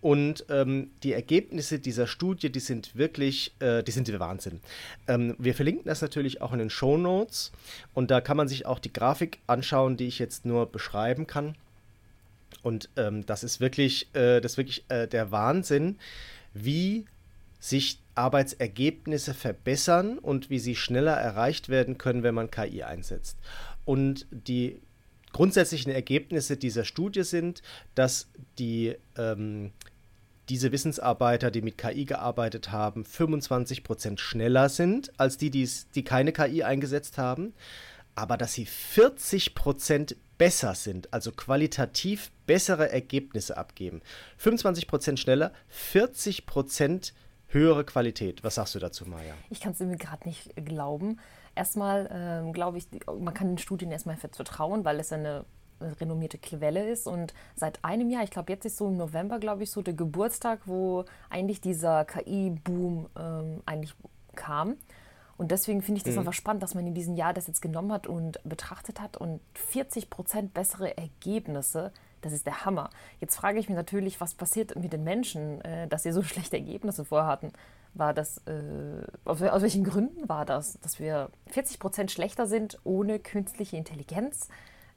Und 0.00 0.46
ähm, 0.48 0.90
die 1.02 1.12
Ergebnisse 1.12 1.78
dieser 1.78 2.06
Studie, 2.06 2.50
die 2.50 2.60
sind 2.60 2.96
wirklich, 2.96 3.54
äh, 3.58 3.82
die 3.82 3.90
sind 3.90 4.08
der 4.08 4.18
Wahnsinn. 4.18 4.60
Ähm, 5.06 5.36
wir 5.38 5.54
verlinken 5.54 5.84
das 5.84 6.00
natürlich 6.00 6.40
auch 6.40 6.52
in 6.52 6.58
den 6.58 6.70
Show 6.70 6.96
Notes 6.96 7.52
und 7.92 8.10
da 8.10 8.20
kann 8.20 8.36
man 8.36 8.48
sich 8.48 8.64
auch 8.64 8.78
die 8.78 8.92
Grafik 8.92 9.40
anschauen, 9.46 9.96
die 9.98 10.06
ich 10.06 10.18
jetzt 10.18 10.46
nur 10.46 10.66
beschreiben 10.72 11.26
kann. 11.26 11.54
Und 12.62 12.88
ähm, 12.96 13.24
das 13.26 13.44
ist 13.44 13.60
wirklich, 13.60 14.14
äh, 14.14 14.40
das 14.40 14.52
ist 14.52 14.58
wirklich 14.58 14.84
äh, 14.88 15.06
der 15.06 15.30
Wahnsinn, 15.30 15.98
wie 16.52 17.06
sich 17.58 18.00
Arbeitsergebnisse 18.14 19.34
verbessern 19.34 20.18
und 20.18 20.50
wie 20.50 20.58
sie 20.58 20.76
schneller 20.76 21.14
erreicht 21.14 21.68
werden 21.68 21.98
können, 21.98 22.22
wenn 22.22 22.34
man 22.34 22.50
KI 22.50 22.82
einsetzt. 22.82 23.38
Und 23.84 24.26
die 24.30 24.80
grundsätzlichen 25.32 25.92
Ergebnisse 25.92 26.56
dieser 26.56 26.84
Studie 26.84 27.22
sind, 27.22 27.62
dass 27.94 28.28
die, 28.58 28.96
ähm, 29.16 29.72
diese 30.48 30.72
Wissensarbeiter, 30.72 31.50
die 31.50 31.62
mit 31.62 31.78
KI 31.78 32.04
gearbeitet 32.04 32.72
haben, 32.72 33.04
25 33.04 33.84
Prozent 33.84 34.20
schneller 34.20 34.68
sind 34.68 35.12
als 35.18 35.36
die, 35.36 35.50
die 35.50 36.04
keine 36.04 36.32
KI 36.32 36.64
eingesetzt 36.64 37.18
haben, 37.18 37.54
aber 38.14 38.36
dass 38.36 38.54
sie 38.54 38.66
40 38.66 39.54
Prozent 39.54 40.16
besser 40.38 40.74
sind, 40.74 41.12
also 41.12 41.32
qualitativ 41.32 42.30
bessere 42.46 42.90
Ergebnisse 42.90 43.56
abgeben. 43.56 44.00
25% 44.42 45.18
schneller, 45.18 45.52
40% 45.70 47.12
höhere 47.48 47.84
Qualität. 47.84 48.42
Was 48.42 48.54
sagst 48.54 48.74
du 48.74 48.78
dazu, 48.78 49.06
Maja? 49.06 49.34
Ich 49.50 49.60
kann 49.60 49.72
es 49.72 49.80
irgendwie 49.80 49.98
gerade 49.98 50.26
nicht 50.26 50.54
glauben. 50.56 51.18
Erstmal 51.54 52.08
ähm, 52.12 52.52
glaube 52.52 52.78
ich, 52.78 52.86
man 53.06 53.34
kann 53.34 53.48
den 53.48 53.58
Studien 53.58 53.90
erstmal 53.90 54.16
vertrauen, 54.16 54.84
weil 54.84 55.00
es 55.00 55.12
eine 55.12 55.44
renommierte 55.80 56.38
Quelle 56.38 56.88
ist. 56.88 57.06
Und 57.06 57.34
seit 57.54 57.84
einem 57.84 58.10
Jahr, 58.10 58.22
ich 58.22 58.30
glaube, 58.30 58.52
jetzt 58.52 58.64
ist 58.64 58.76
so 58.76 58.88
im 58.88 58.96
November, 58.96 59.38
glaube 59.38 59.62
ich, 59.62 59.70
so 59.70 59.82
der 59.82 59.94
Geburtstag, 59.94 60.60
wo 60.66 61.04
eigentlich 61.28 61.60
dieser 61.60 62.04
KI-Boom 62.04 63.08
ähm, 63.18 63.62
eigentlich 63.66 63.94
kam. 64.36 64.76
Und 65.40 65.52
deswegen 65.52 65.80
finde 65.80 65.96
ich 65.96 66.02
das 66.02 66.12
mhm. 66.12 66.18
einfach 66.18 66.34
spannend, 66.34 66.62
dass 66.62 66.74
man 66.74 66.86
in 66.86 66.92
diesem 66.92 67.14
Jahr 67.14 67.32
das 67.32 67.46
jetzt 67.46 67.62
genommen 67.62 67.92
hat 67.92 68.06
und 68.06 68.38
betrachtet 68.44 69.00
hat 69.00 69.16
und 69.16 69.40
40 69.54 70.10
Prozent 70.10 70.52
bessere 70.52 70.98
Ergebnisse. 70.98 71.92
Das 72.20 72.34
ist 72.34 72.44
der 72.44 72.66
Hammer. 72.66 72.90
Jetzt 73.20 73.36
frage 73.36 73.58
ich 73.58 73.66
mich 73.70 73.74
natürlich, 73.74 74.20
was 74.20 74.34
passiert 74.34 74.76
mit 74.76 74.92
den 74.92 75.02
Menschen, 75.02 75.62
äh, 75.62 75.88
dass 75.88 76.02
sie 76.02 76.12
so 76.12 76.22
schlechte 76.24 76.58
Ergebnisse 76.58 77.06
vorhatten. 77.06 77.54
War 77.94 78.12
das, 78.12 78.42
äh, 78.46 79.02
aus, 79.24 79.40
aus, 79.40 79.62
welchen 79.62 79.82
Gründen 79.82 80.28
war 80.28 80.44
das, 80.44 80.78
dass 80.80 81.00
wir 81.00 81.30
40 81.46 81.78
Prozent 81.78 82.10
schlechter 82.10 82.46
sind 82.46 82.78
ohne 82.84 83.18
künstliche 83.18 83.78
Intelligenz? 83.78 84.48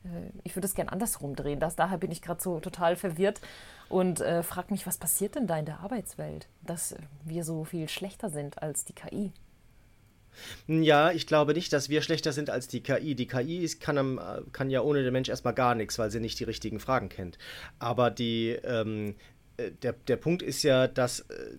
Äh, 0.03 0.09
ich 0.43 0.57
würde 0.57 0.67
es 0.67 0.75
gerne 0.75 0.91
andersrum 0.91 1.37
drehen. 1.37 1.61
Das, 1.61 1.77
daher 1.77 1.99
bin 1.99 2.11
ich 2.11 2.21
gerade 2.21 2.43
so 2.43 2.59
total 2.59 2.97
verwirrt 2.97 3.39
und 3.87 4.19
äh, 4.19 4.43
frage 4.43 4.73
mich, 4.73 4.85
was 4.85 4.97
passiert 4.97 5.35
denn 5.35 5.47
da 5.47 5.57
in 5.57 5.65
der 5.65 5.79
Arbeitswelt, 5.79 6.49
dass 6.63 6.95
wir 7.23 7.45
so 7.45 7.63
viel 7.63 7.87
schlechter 7.87 8.29
sind 8.29 8.61
als 8.61 8.83
die 8.83 8.93
KI? 8.93 9.31
Ja, 10.67 11.11
ich 11.11 11.27
glaube 11.27 11.53
nicht, 11.53 11.73
dass 11.73 11.89
wir 11.89 12.01
schlechter 12.01 12.31
sind 12.31 12.49
als 12.49 12.67
die 12.67 12.81
KI. 12.81 13.15
Die 13.15 13.27
KI 13.27 13.67
kann, 13.79 14.19
kann 14.51 14.69
ja 14.69 14.81
ohne 14.81 15.03
den 15.03 15.13
Mensch 15.13 15.29
erstmal 15.29 15.53
gar 15.53 15.75
nichts, 15.75 15.99
weil 15.99 16.11
sie 16.11 16.19
nicht 16.19 16.39
die 16.39 16.45
richtigen 16.45 16.79
Fragen 16.79 17.09
kennt. 17.09 17.37
Aber 17.79 18.09
die, 18.09 18.49
ähm, 18.63 19.15
äh, 19.57 19.71
der, 19.71 19.93
der 19.93 20.17
Punkt 20.17 20.41
ist 20.41 20.63
ja, 20.63 20.87
dass, 20.87 21.21
äh, 21.21 21.57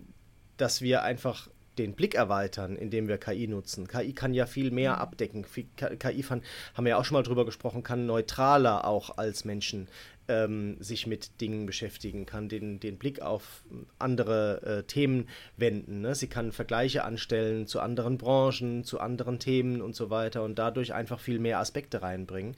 dass 0.57 0.81
wir 0.81 1.03
einfach 1.03 1.49
den 1.77 1.93
Blick 1.93 2.15
erweitern, 2.15 2.75
indem 2.75 3.07
wir 3.07 3.17
KI 3.17 3.47
nutzen. 3.47 3.87
KI 3.87 4.13
kann 4.13 4.33
ja 4.33 4.45
viel 4.45 4.71
mehr 4.71 4.93
mhm. 4.93 4.99
abdecken. 4.99 5.45
KI, 5.45 6.23
haben 6.23 6.41
wir 6.85 6.89
ja 6.89 6.97
auch 6.97 7.05
schon 7.05 7.15
mal 7.15 7.23
drüber 7.23 7.45
gesprochen, 7.45 7.83
kann 7.83 8.05
neutraler 8.05 8.85
auch 8.85 9.17
als 9.17 9.45
Menschen 9.45 9.87
ähm, 10.27 10.77
sich 10.79 11.07
mit 11.07 11.41
Dingen 11.41 11.65
beschäftigen, 11.65 12.25
kann 12.25 12.49
den, 12.49 12.79
den 12.79 12.97
Blick 12.97 13.21
auf 13.21 13.63
andere 13.99 14.61
äh, 14.61 14.83
Themen 14.83 15.27
wenden. 15.57 16.01
Ne? 16.01 16.15
Sie 16.15 16.27
kann 16.27 16.51
Vergleiche 16.51 17.03
anstellen 17.03 17.67
zu 17.67 17.79
anderen 17.79 18.17
Branchen, 18.17 18.83
zu 18.83 18.99
anderen 18.99 19.39
Themen 19.39 19.81
und 19.81 19.95
so 19.95 20.09
weiter 20.09 20.43
und 20.43 20.57
dadurch 20.57 20.93
einfach 20.93 21.19
viel 21.19 21.39
mehr 21.39 21.59
Aspekte 21.59 22.01
reinbringen 22.01 22.55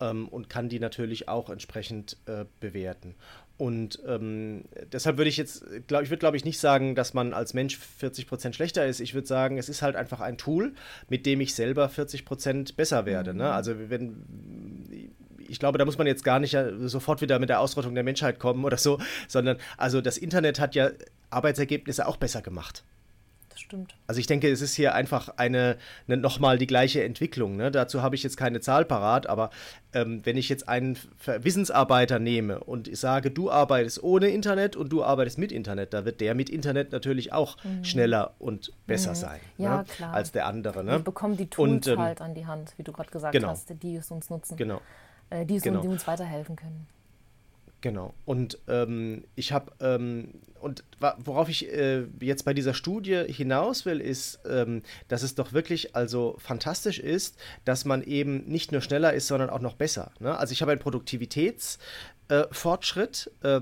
ähm, 0.00 0.28
und 0.28 0.48
kann 0.48 0.68
die 0.68 0.80
natürlich 0.80 1.28
auch 1.28 1.50
entsprechend 1.50 2.16
äh, 2.26 2.44
bewerten. 2.60 3.14
Und 3.56 4.00
ähm, 4.04 4.64
deshalb 4.92 5.16
würde 5.16 5.28
ich 5.28 5.36
jetzt, 5.36 5.64
glaub, 5.86 6.02
ich 6.02 6.10
würde 6.10 6.18
glaube 6.18 6.36
ich 6.36 6.44
nicht 6.44 6.58
sagen, 6.58 6.96
dass 6.96 7.14
man 7.14 7.32
als 7.32 7.54
Mensch 7.54 7.78
40% 8.00 8.52
schlechter 8.52 8.84
ist. 8.84 8.98
Ich 8.98 9.14
würde 9.14 9.28
sagen, 9.28 9.58
es 9.58 9.68
ist 9.68 9.80
halt 9.80 9.94
einfach 9.94 10.20
ein 10.20 10.38
Tool, 10.38 10.74
mit 11.08 11.24
dem 11.24 11.40
ich 11.40 11.54
selber 11.54 11.88
40% 11.88 12.74
besser 12.74 13.06
werde. 13.06 13.30
Ne? 13.30 13.34
Mhm. 13.34 13.38
Ne? 13.38 13.52
Also 13.52 13.74
wenn 13.90 15.12
ich 15.48 15.58
glaube, 15.58 15.78
da 15.78 15.84
muss 15.84 15.98
man 15.98 16.06
jetzt 16.06 16.24
gar 16.24 16.40
nicht 16.40 16.56
sofort 16.78 17.20
wieder 17.20 17.38
mit 17.38 17.48
der 17.48 17.60
Ausrottung 17.60 17.94
der 17.94 18.04
Menschheit 18.04 18.38
kommen 18.38 18.64
oder 18.64 18.76
so, 18.76 18.98
sondern 19.28 19.58
also 19.76 20.00
das 20.00 20.18
Internet 20.18 20.60
hat 20.60 20.74
ja 20.74 20.90
Arbeitsergebnisse 21.30 22.06
auch 22.06 22.16
besser 22.16 22.42
gemacht. 22.42 22.84
Das 23.54 23.60
stimmt. 23.60 23.94
Also 24.08 24.18
ich 24.18 24.26
denke, 24.26 24.50
es 24.50 24.60
ist 24.60 24.74
hier 24.74 24.96
einfach 24.96 25.28
eine, 25.36 25.76
eine 26.08 26.16
nochmal 26.16 26.58
die 26.58 26.66
gleiche 26.66 27.04
Entwicklung. 27.04 27.56
Ne? 27.56 27.70
Dazu 27.70 28.02
habe 28.02 28.16
ich 28.16 28.24
jetzt 28.24 28.36
keine 28.36 28.60
Zahl 28.60 28.84
parat, 28.84 29.28
aber 29.28 29.50
ähm, 29.92 30.26
wenn 30.26 30.36
ich 30.36 30.48
jetzt 30.48 30.68
einen 30.68 30.98
Wissensarbeiter 31.24 32.18
nehme 32.18 32.58
und 32.58 32.88
ich 32.88 32.98
sage, 32.98 33.30
du 33.30 33.52
arbeitest 33.52 34.02
ohne 34.02 34.30
Internet 34.30 34.74
und 34.74 34.88
du 34.88 35.04
arbeitest 35.04 35.38
mit 35.38 35.52
Internet, 35.52 35.94
da 35.94 36.04
wird 36.04 36.20
der 36.20 36.34
mit 36.34 36.50
Internet 36.50 36.90
natürlich 36.90 37.32
auch 37.32 37.56
mhm. 37.62 37.84
schneller 37.84 38.34
und 38.40 38.72
besser 38.88 39.10
mhm. 39.10 39.14
sein 39.14 39.40
ja, 39.56 39.84
ne? 40.00 40.12
als 40.12 40.32
der 40.32 40.46
andere. 40.46 40.82
Ne? 40.82 40.90
Wir 40.90 40.98
bekommen 40.98 41.36
die 41.36 41.46
Tools 41.46 41.70
und, 41.70 41.86
ähm, 41.86 42.00
halt 42.00 42.20
an 42.20 42.34
die 42.34 42.46
Hand, 42.46 42.74
wie 42.76 42.82
du 42.82 42.90
gerade 42.90 43.10
gesagt 43.10 43.32
genau. 43.32 43.48
hast, 43.48 43.72
die 43.80 43.94
es 43.94 44.10
uns 44.10 44.30
nutzen. 44.30 44.56
Genau 44.56 44.80
äh, 45.30 45.46
die, 45.46 45.58
genau. 45.58 45.82
die, 45.82 45.88
uns 45.88 46.06
weiterhelfen 46.06 46.54
können. 46.56 46.86
Genau. 47.80 48.14
Und 48.24 48.58
ähm, 48.66 49.24
ich 49.36 49.52
habe, 49.52 49.72
ähm, 49.80 50.32
und 50.58 50.84
worauf 50.98 51.48
ich 51.50 51.70
äh, 51.70 52.04
jetzt 52.20 52.46
bei 52.46 52.54
dieser 52.54 52.72
Studie 52.72 53.24
hinaus 53.28 53.84
will, 53.84 54.00
ist, 54.00 54.40
ähm, 54.48 54.82
dass 55.08 55.22
es 55.22 55.34
doch 55.34 55.52
wirklich 55.52 55.94
also 55.94 56.36
fantastisch 56.38 56.98
ist, 56.98 57.36
dass 57.66 57.84
man 57.84 58.02
eben 58.02 58.46
nicht 58.46 58.72
nur 58.72 58.80
schneller 58.80 59.12
ist, 59.12 59.26
sondern 59.26 59.50
auch 59.50 59.60
noch 59.60 59.74
besser. 59.74 60.12
Ne? 60.18 60.34
Also 60.34 60.52
ich 60.52 60.62
habe 60.62 60.72
einen 60.72 60.80
Produktivitätsfortschritt. 60.80 63.30
Äh, 63.42 63.60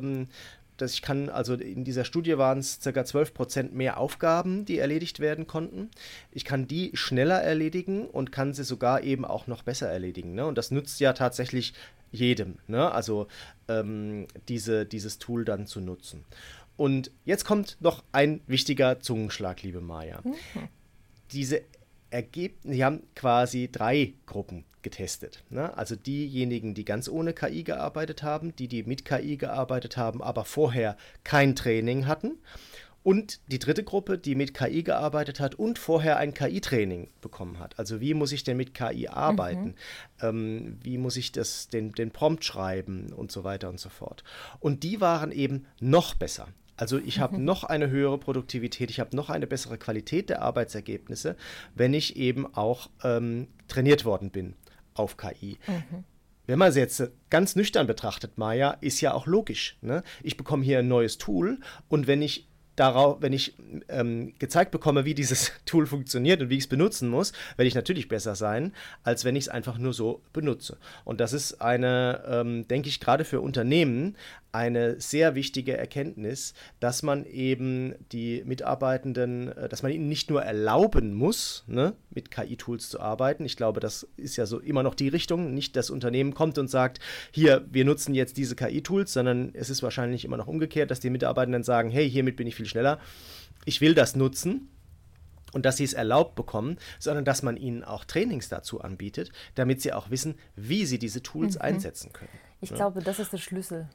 dass 0.83 0.95
ich 0.95 1.03
kann, 1.03 1.29
also 1.29 1.55
in 1.55 1.85
dieser 1.85 2.05
Studie 2.05 2.37
waren 2.37 2.59
es 2.59 2.81
ca. 2.81 2.91
12% 2.91 3.71
mehr 3.73 3.99
Aufgaben, 3.99 4.65
die 4.65 4.79
erledigt 4.79 5.21
werden 5.21 5.47
konnten. 5.47 5.91
Ich 6.33 6.45
kann 6.45 6.67
die 6.67 6.91
schneller 6.95 7.41
erledigen 7.41 8.07
und 8.07 8.33
kann 8.33 8.53
sie 8.53 8.65
sogar 8.65 9.03
eben 9.03 9.25
auch 9.25 9.47
noch 9.47 9.63
besser 9.63 9.89
erledigen. 9.89 10.35
Ne? 10.35 10.45
Und 10.45 10.59
das 10.59 10.71
nützt 10.71 11.01
ja 11.01 11.13
tatsächlich 11.13 11.73
jedem, 12.11 12.59
ne? 12.67 12.93
also 12.93 13.29
ähm, 13.69 14.27
diese, 14.49 14.85
dieses 14.85 15.19
Tool 15.19 15.45
dann 15.45 15.67
zu 15.67 15.81
nutzen. 15.81 16.25
Und 16.77 17.11
jetzt 17.25 17.45
kommt 17.45 17.77
noch 17.81 18.03
ein 18.13 18.41
wichtiger 18.47 19.01
Zungenschlag, 19.01 19.63
liebe 19.63 19.81
Maja. 19.81 20.21
Mhm. 20.25 20.35
Diese 21.31 21.63
Ergebnis, 22.13 22.77
die 22.77 22.85
haben 22.85 23.03
quasi 23.15 23.69
drei 23.71 24.15
Gruppen 24.27 24.65
getestet. 24.83 25.45
Ne? 25.51 25.77
Also 25.77 25.97
diejenigen, 25.97 26.75
die 26.75 26.85
ganz 26.85 27.09
ohne 27.09 27.33
KI 27.33 27.63
gearbeitet 27.63 28.23
haben, 28.23 28.55
die, 28.57 28.69
die 28.69 28.83
mit 28.83 29.05
KI 29.05 29.37
gearbeitet 29.37 29.97
haben, 29.97 30.23
aber 30.23 30.45
vorher 30.45 30.97
kein 31.25 31.57
Training 31.57 32.07
hatten. 32.07 32.39
Und 33.05 33.41
die 33.49 33.59
dritte 33.59 33.83
Gruppe, 33.83 34.17
die 34.17 34.37
mit 34.37 34.55
KI 34.55 34.85
gearbeitet 34.85 35.41
hat 35.41 35.57
und 35.57 35.79
vorher 35.79 36.19
ein 36.19 36.35
KI-Training 36.35 37.11
bekommen 37.21 37.59
hat. 37.59 37.77
Also 37.79 38.01
wie 38.01 38.15
muss 38.15 38.31
ich 38.31 38.45
denn 38.45 38.57
mit 38.57 38.75
KI 38.75 39.09
arbeiten? 39.09 39.65
Mhm. 39.65 39.75
Ähm, 40.21 40.79
wie 40.83 40.99
muss 40.99 41.17
ich 41.17 41.33
das, 41.33 41.67
den, 41.69 41.93
den 41.93 42.13
Prompt 42.13 42.45
schreiben 42.45 43.13
und 43.13 43.33
so 43.33 43.43
weiter 43.43 43.69
und 43.71 43.81
so 43.81 43.89
fort. 43.89 44.23
Und 44.61 44.85
die 44.85 45.01
waren 45.01 45.33
eben 45.33 45.67
noch 45.81 46.15
besser. 46.15 46.49
Also 46.83 46.99
ich 46.99 47.21
habe 47.21 47.39
mhm. 47.39 47.45
noch 47.45 47.63
eine 47.63 47.91
höhere 47.91 48.19
Produktivität, 48.19 48.91
ich 48.91 48.99
habe 48.99 49.15
noch 49.15 49.31
eine 49.31 49.47
bessere 49.47 49.79
Qualität 49.79 50.29
der 50.29 50.43
Arbeitsergebnisse, 50.43 51.37
wenn 51.77 51.95
ich 51.95 52.17
eben 52.17 52.53
auch 52.57 52.91
ähm, 53.05 53.47
trainiert 53.69 54.05
worden 54.05 54.33
bin 54.33 54.57
auf 54.95 55.17
KI. 55.17 55.59
Mhm. 55.69 56.03
Wenn 56.49 56.59
man 56.59 56.71
es 56.71 56.75
jetzt 56.75 57.13
ganz 57.31 57.55
nüchtern 57.55 57.87
betrachtet, 57.87 58.37
Maya, 58.37 58.73
ist 58.81 59.01
ja 59.01 59.15
auch 59.15 59.29
logisch. 59.29 59.79
Ne? 59.81 60.03
Ich 60.25 60.37
bekomme 60.37 60.65
hier 60.65 60.81
ein 60.81 60.89
neues 60.89 61.19
Tool 61.19 61.61
und 61.89 62.09
wenn 62.09 62.21
ich 62.21 62.49
darauf, 62.83 63.23
wenn 63.23 63.33
ich 63.33 63.55
ähm, 63.89 64.35
gezeigt 64.41 64.73
bekomme, 64.73 65.05
wie 65.05 65.15
dieses 65.15 65.53
Tool 65.67 65.87
funktioniert 65.87 66.43
und 66.43 66.51
wie 66.51 66.57
ich 66.57 66.65
es 66.65 66.69
benutzen 66.69 67.09
muss, 67.09 67.33
werde 67.57 67.69
ich 67.69 67.77
natürlich 67.77 68.09
besser 68.09 68.35
sein, 68.35 68.73
als 69.05 69.25
wenn 69.25 69.37
ich 69.37 69.45
es 69.45 69.49
einfach 69.49 69.79
nur 69.79 69.93
so 69.93 70.21
benutze. 70.33 70.79
Und 71.05 71.21
das 71.21 71.33
ist 71.33 71.63
eine, 71.63 72.25
ähm, 72.27 72.67
denke 72.67 72.89
ich, 72.89 72.99
gerade 72.99 73.25
für 73.25 73.41
Unternehmen 73.41 74.17
eine 74.53 75.01
sehr 75.01 75.35
wichtige 75.35 75.77
Erkenntnis, 75.79 76.53
dass 76.79 77.03
man 77.03 77.25
eben 77.25 77.95
die 78.13 78.43
Mitarbeitenden, 78.45 79.51
äh, 79.51 79.69
dass 79.69 79.83
man 79.83 79.91
ihnen 79.91 80.09
nicht 80.09 80.29
nur 80.29 80.43
erlauben 80.43 81.15
muss, 81.15 81.65
ne, 81.67 81.95
mit 82.11 82.31
KI-Tools 82.31 82.91
zu 82.91 83.01
arbeiten. 83.01 83.47
Ich 83.47 83.57
glaube, 83.57 83.81
das 83.81 84.07
ist 84.19 84.37
ja 84.37 84.45
so 84.45 84.61
immer 84.61 84.83
noch 84.83 84.95
die 84.95 85.09
Richtung. 85.09 85.55
Nicht 85.55 85.75
das 85.75 85.89
Unternehmen 85.89 86.35
kommt 86.35 86.59
und 86.59 86.69
sagt, 86.69 87.01
hier, 87.31 87.65
wir 87.71 87.87
nutzen 87.87 88.15
jetzt 88.15 88.37
diese 88.37 88.55
KI-Tools, 88.55 89.15
sondern 89.15 89.51
es 89.55 89.71
ist 89.71 89.83
wahrscheinlich 89.83 90.25
immer 90.25 90.37
noch 90.37 90.49
umgekehrt, 90.49 90.91
dass 90.91 91.01
die 91.01 91.11
Mitarbeitenden 91.11 91.63
sagen, 91.63 91.91
hey, 91.91 92.09
hiermit 92.09 92.37
bin 92.37 92.47
ich 92.47 92.55
viel 92.55 92.67
schneller. 92.73 92.99
Ich 93.65 93.81
will 93.81 93.95
das 93.95 94.17
nutzen 94.17 94.69
und 95.53 95.65
dass 95.65 95.77
sie 95.77 95.85
es 95.85 95.93
erlaubt 95.93 96.35
bekommen, 96.35 96.79
sondern 96.99 97.25
dass 97.25 97.43
man 97.43 97.57
ihnen 97.57 97.85
auch 97.85 98.05
Trainings 98.05 98.49
dazu 98.49 98.81
anbietet, 98.81 99.31
damit 99.55 99.81
sie 99.81 99.93
auch 99.93 100.11
wissen, 100.11 100.35
wie 100.57 100.85
sie 100.87 100.99
diese 100.99 101.23
Tools 101.23 101.55
mhm. 101.57 101.63
einsetzen 101.63 102.13
können. 102.13 102.31
Ich 102.61 102.71
ja. 102.71 102.77
glaube, 102.77 103.03
das 103.03 103.19
ist 103.19 103.33
der 103.33 103.39
Schlüssel 103.39 103.89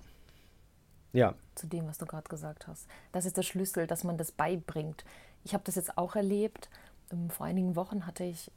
ja. 1.13 1.35
zu 1.55 1.67
dem, 1.67 1.87
was 1.87 1.97
du 1.97 2.05
gerade 2.05 2.29
gesagt 2.29 2.67
hast. 2.67 2.87
Das 3.11 3.25
ist 3.25 3.37
der 3.37 3.43
Schlüssel, 3.43 3.87
dass 3.87 4.03
man 4.03 4.17
das 4.17 4.31
beibringt. 4.31 5.03
Ich 5.43 5.53
habe 5.53 5.63
das 5.63 5.75
jetzt 5.75 5.97
auch 5.97 6.15
erlebt. 6.15 6.69
Ähm, 7.11 7.29
vor 7.29 7.45
einigen 7.45 7.75
Wochen 7.75 8.05
hatte 8.05 8.23
ich 8.23 8.51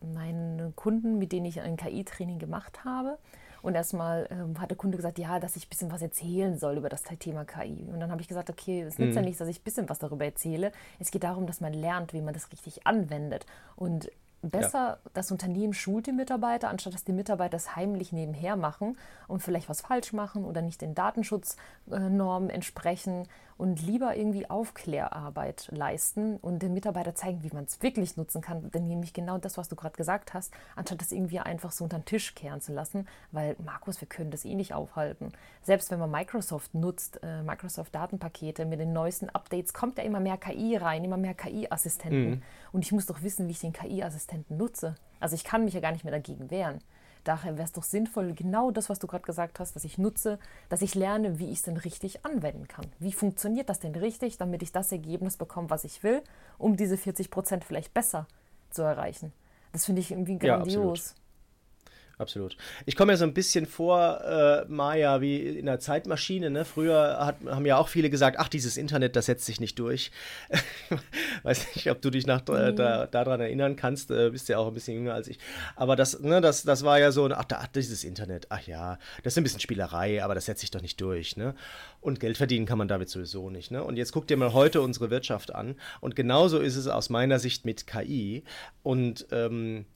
meinen 0.00 0.74
Kunden, 0.76 1.18
mit 1.18 1.32
denen 1.32 1.46
ich 1.46 1.60
ein 1.60 1.76
KI-Training 1.76 2.38
gemacht 2.38 2.84
habe. 2.84 3.18
Und 3.66 3.74
erstmal 3.74 4.28
ähm, 4.30 4.60
hat 4.60 4.70
der 4.70 4.76
Kunde 4.76 4.96
gesagt, 4.96 5.18
ja, 5.18 5.40
dass 5.40 5.56
ich 5.56 5.66
ein 5.66 5.68
bisschen 5.68 5.90
was 5.90 6.00
erzählen 6.00 6.56
soll 6.56 6.76
über 6.76 6.88
das 6.88 7.02
Thema 7.02 7.44
KI. 7.44 7.90
Und 7.92 7.98
dann 7.98 8.12
habe 8.12 8.20
ich 8.20 8.28
gesagt, 8.28 8.48
okay, 8.48 8.82
es 8.82 8.96
nützt 8.96 9.10
mhm. 9.10 9.16
ja 9.16 9.22
nichts, 9.22 9.38
dass 9.38 9.48
ich 9.48 9.58
ein 9.58 9.64
bisschen 9.64 9.88
was 9.88 9.98
darüber 9.98 10.24
erzähle. 10.24 10.70
Es 11.00 11.10
geht 11.10 11.24
darum, 11.24 11.48
dass 11.48 11.60
man 11.60 11.72
lernt, 11.72 12.12
wie 12.12 12.20
man 12.20 12.32
das 12.32 12.52
richtig 12.52 12.86
anwendet. 12.86 13.44
Und 13.74 14.08
besser, 14.40 14.78
ja. 14.78 14.98
das 15.14 15.32
Unternehmen 15.32 15.72
schult 15.72 16.06
die 16.06 16.12
Mitarbeiter, 16.12 16.68
anstatt 16.68 16.94
dass 16.94 17.02
die 17.02 17.12
Mitarbeiter 17.12 17.56
es 17.56 17.74
heimlich 17.74 18.12
nebenher 18.12 18.54
machen 18.54 18.96
und 19.26 19.42
vielleicht 19.42 19.68
was 19.68 19.80
falsch 19.80 20.12
machen 20.12 20.44
oder 20.44 20.62
nicht 20.62 20.80
den 20.80 20.94
Datenschutznormen 20.94 22.50
entsprechen 22.50 23.26
und 23.58 23.82
lieber 23.82 24.16
irgendwie 24.16 24.48
Aufklärarbeit 24.48 25.68
leisten 25.70 26.36
und 26.36 26.62
den 26.62 26.74
Mitarbeiter 26.74 27.14
zeigen, 27.14 27.42
wie 27.42 27.54
man 27.54 27.64
es 27.64 27.82
wirklich 27.82 28.16
nutzen 28.16 28.40
kann. 28.40 28.70
Denn 28.70 28.86
nämlich 28.86 29.12
genau 29.12 29.38
das, 29.38 29.56
was 29.56 29.68
du 29.68 29.76
gerade 29.76 29.96
gesagt 29.96 30.34
hast, 30.34 30.52
anstatt 30.74 31.00
das 31.00 31.12
irgendwie 31.12 31.40
einfach 31.40 31.72
so 31.72 31.84
unter 31.84 31.98
den 31.98 32.04
Tisch 32.04 32.34
kehren 32.34 32.60
zu 32.60 32.72
lassen, 32.72 33.06
weil 33.32 33.56
Markus, 33.64 34.00
wir 34.00 34.08
können 34.08 34.30
das 34.30 34.44
eh 34.44 34.54
nicht 34.54 34.74
aufhalten. 34.74 35.32
Selbst 35.62 35.90
wenn 35.90 35.98
man 35.98 36.10
Microsoft 36.10 36.74
nutzt, 36.74 37.20
äh, 37.22 37.42
Microsoft 37.42 37.94
Datenpakete 37.94 38.66
mit 38.66 38.80
den 38.80 38.92
neuesten 38.92 39.30
Updates, 39.30 39.72
kommt 39.72 39.98
ja 39.98 40.04
immer 40.04 40.20
mehr 40.20 40.36
KI 40.36 40.76
rein, 40.76 41.04
immer 41.04 41.16
mehr 41.16 41.34
KI-Assistenten. 41.34 42.30
Mhm. 42.30 42.42
Und 42.72 42.84
ich 42.84 42.92
muss 42.92 43.06
doch 43.06 43.22
wissen, 43.22 43.46
wie 43.48 43.52
ich 43.52 43.60
den 43.60 43.72
KI-Assistenten 43.72 44.56
nutze. 44.56 44.96
Also 45.18 45.34
ich 45.34 45.44
kann 45.44 45.64
mich 45.64 45.74
ja 45.74 45.80
gar 45.80 45.92
nicht 45.92 46.04
mehr 46.04 46.12
dagegen 46.12 46.50
wehren. 46.50 46.80
Daher 47.26 47.56
wäre 47.56 47.64
es 47.64 47.72
doch 47.72 47.82
sinnvoll, 47.82 48.34
genau 48.34 48.70
das, 48.70 48.88
was 48.88 49.00
du 49.00 49.08
gerade 49.08 49.24
gesagt 49.24 49.58
hast, 49.58 49.74
dass 49.74 49.82
ich 49.82 49.98
nutze, 49.98 50.38
dass 50.68 50.80
ich 50.80 50.94
lerne, 50.94 51.40
wie 51.40 51.50
ich 51.50 51.58
es 51.58 51.62
denn 51.62 51.76
richtig 51.76 52.24
anwenden 52.24 52.68
kann. 52.68 52.86
Wie 53.00 53.12
funktioniert 53.12 53.68
das 53.68 53.80
denn 53.80 53.96
richtig, 53.96 54.38
damit 54.38 54.62
ich 54.62 54.70
das 54.70 54.92
Ergebnis 54.92 55.36
bekomme, 55.36 55.68
was 55.68 55.82
ich 55.82 56.04
will, 56.04 56.22
um 56.56 56.76
diese 56.76 56.96
40 56.96 57.32
Prozent 57.32 57.64
vielleicht 57.64 57.92
besser 57.92 58.28
zu 58.70 58.82
erreichen. 58.82 59.32
Das 59.72 59.86
finde 59.86 60.02
ich 60.02 60.12
irgendwie 60.12 60.38
grandios. 60.38 61.14
Ja, 61.16 61.25
absolut. 62.18 62.56
Ich 62.86 62.96
komme 62.96 63.12
mir 63.12 63.18
so 63.18 63.24
ein 63.24 63.34
bisschen 63.34 63.66
vor, 63.66 64.20
äh, 64.24 64.64
Maya, 64.68 65.20
wie 65.20 65.58
in 65.58 65.68
einer 65.68 65.78
Zeitmaschine. 65.78 66.50
Ne? 66.50 66.64
Früher 66.64 67.18
hat, 67.20 67.36
haben 67.46 67.66
ja 67.66 67.76
auch 67.76 67.88
viele 67.88 68.10
gesagt, 68.10 68.38
ach, 68.38 68.48
dieses 68.48 68.76
Internet, 68.76 69.16
das 69.16 69.26
setzt 69.26 69.46
sich 69.46 69.60
nicht 69.60 69.78
durch. 69.78 70.10
Weiß 71.42 71.74
nicht, 71.74 71.90
ob 71.90 72.00
du 72.00 72.10
dich 72.10 72.26
nach, 72.26 72.40
äh, 72.48 72.72
da, 72.72 73.06
daran 73.06 73.40
erinnern 73.40 73.76
kannst. 73.76 74.10
Äh, 74.10 74.30
bist 74.30 74.48
ja 74.48 74.58
auch 74.58 74.68
ein 74.68 74.74
bisschen 74.74 74.94
jünger 74.94 75.14
als 75.14 75.28
ich. 75.28 75.38
Aber 75.74 75.96
das, 75.96 76.20
ne, 76.20 76.40
das, 76.40 76.62
das 76.62 76.84
war 76.84 76.98
ja 76.98 77.12
so, 77.12 77.26
ach, 77.26 77.44
da, 77.44 77.64
dieses 77.74 78.04
Internet, 78.04 78.46
ach 78.50 78.66
ja, 78.66 78.98
das 79.22 79.34
ist 79.34 79.38
ein 79.38 79.44
bisschen 79.44 79.60
Spielerei, 79.60 80.22
aber 80.22 80.34
das 80.34 80.46
setzt 80.46 80.60
sich 80.60 80.70
doch 80.70 80.82
nicht 80.82 81.00
durch. 81.00 81.36
Ne? 81.36 81.54
Und 82.00 82.20
Geld 82.20 82.36
verdienen 82.36 82.66
kann 82.66 82.78
man 82.78 82.88
damit 82.88 83.08
sowieso 83.08 83.50
nicht. 83.50 83.70
Ne? 83.70 83.82
Und 83.82 83.96
jetzt 83.96 84.12
guck 84.12 84.26
dir 84.26 84.36
mal 84.36 84.52
heute 84.52 84.80
unsere 84.80 85.10
Wirtschaft 85.10 85.54
an. 85.54 85.76
Und 86.00 86.16
genauso 86.16 86.60
ist 86.60 86.76
es 86.76 86.86
aus 86.86 87.10
meiner 87.10 87.38
Sicht 87.38 87.64
mit 87.64 87.86
KI. 87.86 88.44
Und 88.82 89.26
ähm, 89.32 89.86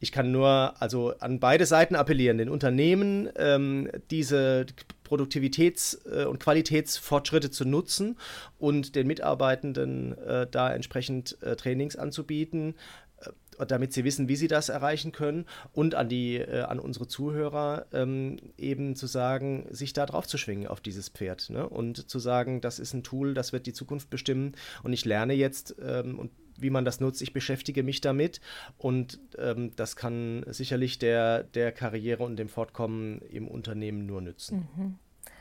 ich 0.00 0.12
kann 0.12 0.30
nur 0.30 0.74
also 0.80 1.14
an 1.18 1.40
beide 1.40 1.66
Seiten 1.66 1.96
appellieren, 1.96 2.38
den 2.38 2.48
Unternehmen 2.48 3.28
ähm, 3.36 3.90
diese 4.10 4.66
Produktivitäts- 5.04 5.98
äh, 6.08 6.24
und 6.26 6.38
Qualitätsfortschritte 6.38 7.50
zu 7.50 7.64
nutzen 7.64 8.16
und 8.58 8.94
den 8.94 9.06
Mitarbeitenden 9.06 10.16
äh, 10.18 10.46
da 10.48 10.72
entsprechend 10.72 11.40
äh, 11.42 11.56
Trainings 11.56 11.96
anzubieten, 11.96 12.74
äh, 13.20 13.66
damit 13.66 13.92
sie 13.92 14.04
wissen, 14.04 14.28
wie 14.28 14.36
sie 14.36 14.48
das 14.48 14.68
erreichen 14.68 15.10
können 15.10 15.46
und 15.72 15.94
an 15.94 16.08
die 16.08 16.36
äh, 16.36 16.60
an 16.60 16.78
unsere 16.78 17.08
Zuhörer 17.08 17.86
ähm, 17.92 18.36
eben 18.56 18.94
zu 18.94 19.06
sagen, 19.06 19.66
sich 19.70 19.94
da 19.94 20.06
drauf 20.06 20.28
zu 20.28 20.38
schwingen 20.38 20.68
auf 20.68 20.80
dieses 20.80 21.08
Pferd 21.08 21.50
ne? 21.50 21.68
und 21.68 22.08
zu 22.08 22.18
sagen, 22.18 22.60
das 22.60 22.78
ist 22.78 22.92
ein 22.92 23.02
Tool, 23.02 23.34
das 23.34 23.52
wird 23.52 23.66
die 23.66 23.72
Zukunft 23.72 24.10
bestimmen 24.10 24.52
und 24.84 24.92
ich 24.92 25.04
lerne 25.04 25.32
jetzt 25.32 25.74
ähm, 25.82 26.18
und 26.18 26.30
wie 26.60 26.70
man 26.70 26.84
das 26.84 27.00
nutzt. 27.00 27.22
Ich 27.22 27.32
beschäftige 27.32 27.82
mich 27.82 28.00
damit 28.00 28.40
und 28.76 29.20
ähm, 29.38 29.72
das 29.76 29.96
kann 29.96 30.44
sicherlich 30.48 30.98
der, 30.98 31.44
der 31.44 31.72
Karriere 31.72 32.24
und 32.24 32.36
dem 32.36 32.48
Fortkommen 32.48 33.20
im 33.22 33.48
Unternehmen 33.48 34.06
nur 34.06 34.20
nützen. 34.20 34.68
Mhm. 34.76 34.98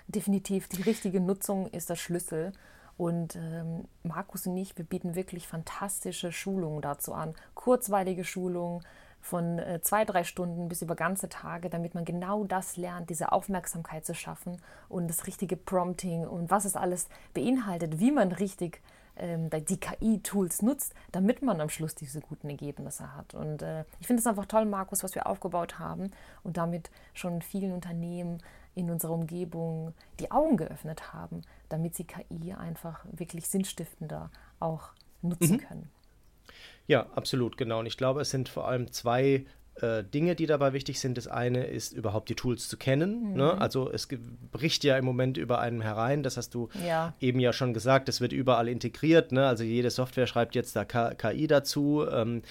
Definitiv, 0.08 0.68
die 0.70 0.84
richtige 0.84 1.20
Nutzung 1.20 1.68
ist 1.68 1.90
der 1.90 1.96
Schlüssel. 1.96 2.54
Und 2.96 3.36
ähm, 3.36 3.86
Markus 4.04 4.48
und 4.48 4.58
ich, 4.58 4.76
wir 4.76 4.86
bieten 4.86 5.14
wirklich 5.14 5.48
fantastische 5.48 6.32
Schulungen 6.32 6.82
dazu 6.82 7.14
an. 7.14 7.36
Kurzweilige 7.54 8.24
Schulungen 8.24 8.82
von 9.22 9.60
äh, 9.60 9.82
zwei, 9.82 10.06
drei 10.06 10.24
Stunden 10.24 10.68
bis 10.68 10.82
über 10.82 10.96
ganze 10.96 11.30
Tage, 11.30 11.70
damit 11.70 11.94
man 11.94 12.06
genau 12.06 12.46
das 12.46 12.78
lernt, 12.78 13.10
diese 13.10 13.32
Aufmerksamkeit 13.32 14.06
zu 14.06 14.16
schaffen 14.16 14.58
und 14.90 15.10
das 15.10 15.28
richtige 15.28 15.58
Prompting 15.58 16.26
und 16.26 16.50
was 16.50 16.66
es 16.66 16.76
alles 16.76 17.10
beinhaltet, 17.34 18.00
wie 18.00 18.12
man 18.12 18.32
richtig 18.32 18.82
ähm, 19.20 19.50
die 19.50 19.80
KI-Tools 19.80 20.62
nutzt, 20.62 20.94
damit 21.12 21.42
man 21.42 21.62
am 21.62 21.70
Schluss 21.70 21.96
diese 21.96 22.22
guten 22.22 22.50
Ergebnisse 22.50 23.16
hat. 23.16 23.34
Und 23.34 23.62
äh, 23.62 23.84
ich 24.00 24.08
finde 24.08 24.22
es 24.22 24.28
einfach 24.28 24.46
toll, 24.46 24.66
Markus, 24.66 25.04
was 25.04 25.16
wir 25.16 25.28
aufgebaut 25.28 25.80
haben 25.80 26.12
und 26.44 26.58
damit 26.58 26.90
schon 27.14 27.42
vielen 27.42 27.74
Unternehmen 27.74 28.42
in 28.76 28.90
unserer 28.90 29.14
Umgebung 29.14 29.94
die 30.20 30.32
Augen 30.32 30.58
geöffnet 30.58 31.14
haben, 31.14 31.42
damit 31.70 31.96
sie 31.96 32.04
KI 32.04 32.54
einfach 32.54 33.06
wirklich 33.12 33.48
sinnstiftender 33.48 34.30
auch 34.60 34.90
nutzen 35.22 35.54
mhm. 35.54 35.62
können. 35.62 35.90
Ja, 36.86 37.08
absolut, 37.16 37.58
genau. 37.58 37.80
Und 37.80 37.86
ich 37.86 37.98
glaube, 37.98 38.22
es 38.22 38.30
sind 38.30 38.50
vor 38.50 38.68
allem 38.68 38.92
zwei 38.92 39.46
äh, 39.82 40.04
Dinge, 40.04 40.36
die 40.36 40.46
dabei 40.46 40.74
wichtig 40.74 41.00
sind. 41.00 41.18
Das 41.18 41.28
eine 41.28 41.66
ist 41.66 41.94
überhaupt 41.94 42.30
die 42.30 42.36
Tools 42.36 42.68
zu 42.68 42.78
kennen. 42.78 43.32
Mhm. 43.32 43.38
Ne? 43.38 43.62
Also 43.62 43.92
es 43.92 44.08
bricht 44.52 44.84
ja 44.84 44.98
im 44.98 45.06
Moment 45.06 45.38
über 45.38 45.60
einem 45.60 45.82
herein. 45.82 46.24
Das 46.24 46.38
hast 46.38 46.54
du 46.54 46.70
ja. 46.86 47.14
eben 47.20 47.40
ja 47.40 47.54
schon 47.54 47.74
gesagt. 47.74 48.08
Das 48.08 48.22
wird 48.22 48.34
überall 48.34 48.68
integriert. 48.68 49.32
Ne? 49.32 49.46
Also 49.46 49.64
jede 49.64 49.90
Software 49.90 50.28
schreibt 50.28 50.56
jetzt 50.56 50.76
da 50.76 50.86
KI 50.86 51.48
dazu. 51.48 52.06
Ähm, 52.10 52.38
äh, 52.38 52.42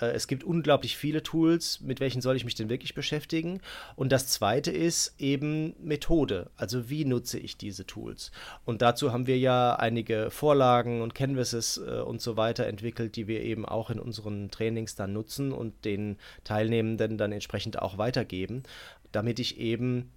es 0.00 0.26
gibt 0.26 0.44
unglaublich 0.44 0.96
viele 0.96 1.22
Tools, 1.22 1.80
mit 1.80 2.00
welchen 2.00 2.20
soll 2.20 2.36
ich 2.36 2.44
mich 2.44 2.54
denn 2.54 2.68
wirklich 2.68 2.94
beschäftigen. 2.94 3.60
Und 3.96 4.12
das 4.12 4.28
zweite 4.28 4.70
ist 4.70 5.14
eben 5.18 5.74
Methode. 5.82 6.50
Also 6.56 6.90
wie 6.90 7.04
nutze 7.04 7.38
ich 7.38 7.56
diese 7.56 7.86
Tools? 7.86 8.32
Und 8.64 8.82
dazu 8.82 9.12
haben 9.12 9.26
wir 9.26 9.38
ja 9.38 9.76
einige 9.76 10.30
Vorlagen 10.30 11.02
und 11.02 11.14
Canvases 11.14 11.78
äh, 11.78 12.00
und 12.00 12.20
so 12.20 12.36
weiter 12.36 12.66
entwickelt, 12.66 13.16
die 13.16 13.28
wir 13.28 13.42
eben 13.42 13.64
auch 13.64 13.90
in 13.90 14.00
unseren 14.00 14.50
Trainings 14.50 14.94
dann 14.94 15.12
nutzen 15.12 15.52
und 15.52 15.84
den 15.84 16.16
Teilnehmenden 16.42 17.18
dann 17.18 17.32
entsprechend 17.32 17.80
auch 17.80 17.98
weitergeben, 17.98 18.64
damit 19.12 19.38
ich 19.38 19.58
eben 19.58 20.10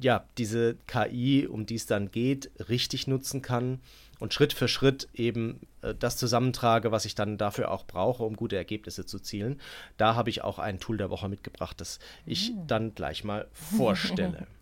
ja, 0.00 0.24
diese 0.38 0.76
KI, 0.86 1.46
um 1.46 1.66
die 1.66 1.76
es 1.76 1.86
dann 1.86 2.10
geht, 2.10 2.50
richtig 2.68 3.06
nutzen 3.06 3.42
kann 3.42 3.80
und 4.24 4.34
Schritt 4.34 4.54
für 4.54 4.68
Schritt 4.68 5.08
eben 5.14 5.60
äh, 5.82 5.94
das 5.94 6.16
zusammentrage, 6.16 6.90
was 6.90 7.04
ich 7.04 7.14
dann 7.14 7.38
dafür 7.38 7.70
auch 7.70 7.86
brauche, 7.86 8.24
um 8.24 8.34
gute 8.34 8.56
Ergebnisse 8.56 9.04
zu 9.06 9.20
zielen. 9.20 9.60
Da 9.98 10.14
habe 10.16 10.30
ich 10.30 10.42
auch 10.42 10.58
ein 10.58 10.80
Tool 10.80 10.96
der 10.96 11.10
Woche 11.10 11.28
mitgebracht, 11.28 11.80
das 11.80 12.00
ich 12.26 12.50
mhm. 12.50 12.66
dann 12.66 12.94
gleich 12.94 13.22
mal 13.22 13.46
vorstelle. 13.52 14.48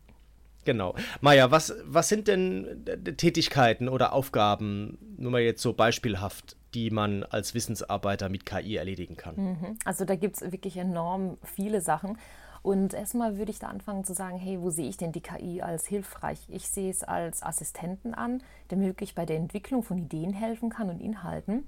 Genau. 0.65 0.95
Maja, 1.21 1.51
was, 1.51 1.75
was 1.87 2.09
sind 2.09 2.29
denn 2.29 2.87
äh, 2.87 2.97
Tätigkeiten 3.15 3.89
oder 3.89 4.13
Aufgaben, 4.13 4.97
nur 5.17 5.33
mal 5.33 5.41
jetzt 5.41 5.61
so 5.61 5.73
beispielhaft, 5.73 6.57
die 6.73 6.91
man 6.91 7.25
als 7.25 7.53
Wissensarbeiter 7.55 8.29
mit 8.29 8.47
KI 8.47 8.77
erledigen 8.77 9.17
kann? 9.17 9.35
Mhm. 9.35 9.79
Also 9.85 10.05
da 10.05 10.15
gibt 10.15 10.37
es 10.37 10.53
wirklich 10.53 10.77
enorm 10.77 11.37
viele 11.43 11.81
Sachen. 11.81 12.17
Und 12.63 12.95
erstmal 12.95 13.39
würde 13.39 13.51
ich 13.51 13.59
da 13.59 13.69
anfangen 13.69 14.05
zu 14.05 14.15
sagen, 14.15 14.39
hey, 14.39 14.61
wo 14.61 14.71
sehe 14.71 14.89
ich 14.89 14.97
denn 14.97 15.13
die 15.13 15.21
KI 15.21 15.63
als 15.63 15.87
hilfreich? 15.87 16.39
Ich 16.49 16.69
sehe 16.69 16.91
es 16.91 17.03
als 17.03 17.43
Assistenten 17.43 18.15
an, 18.15 18.43
der 18.71 18.79
mir 18.79 18.87
wirklich 18.87 19.15
bei 19.15 19.27
der 19.27 19.37
Entwicklung 19.37 19.83
von 19.83 19.99
Ideen 19.99 20.33
helfen 20.33 20.71
kann 20.71 20.89
und 20.89 21.01
Inhalten. 21.01 21.67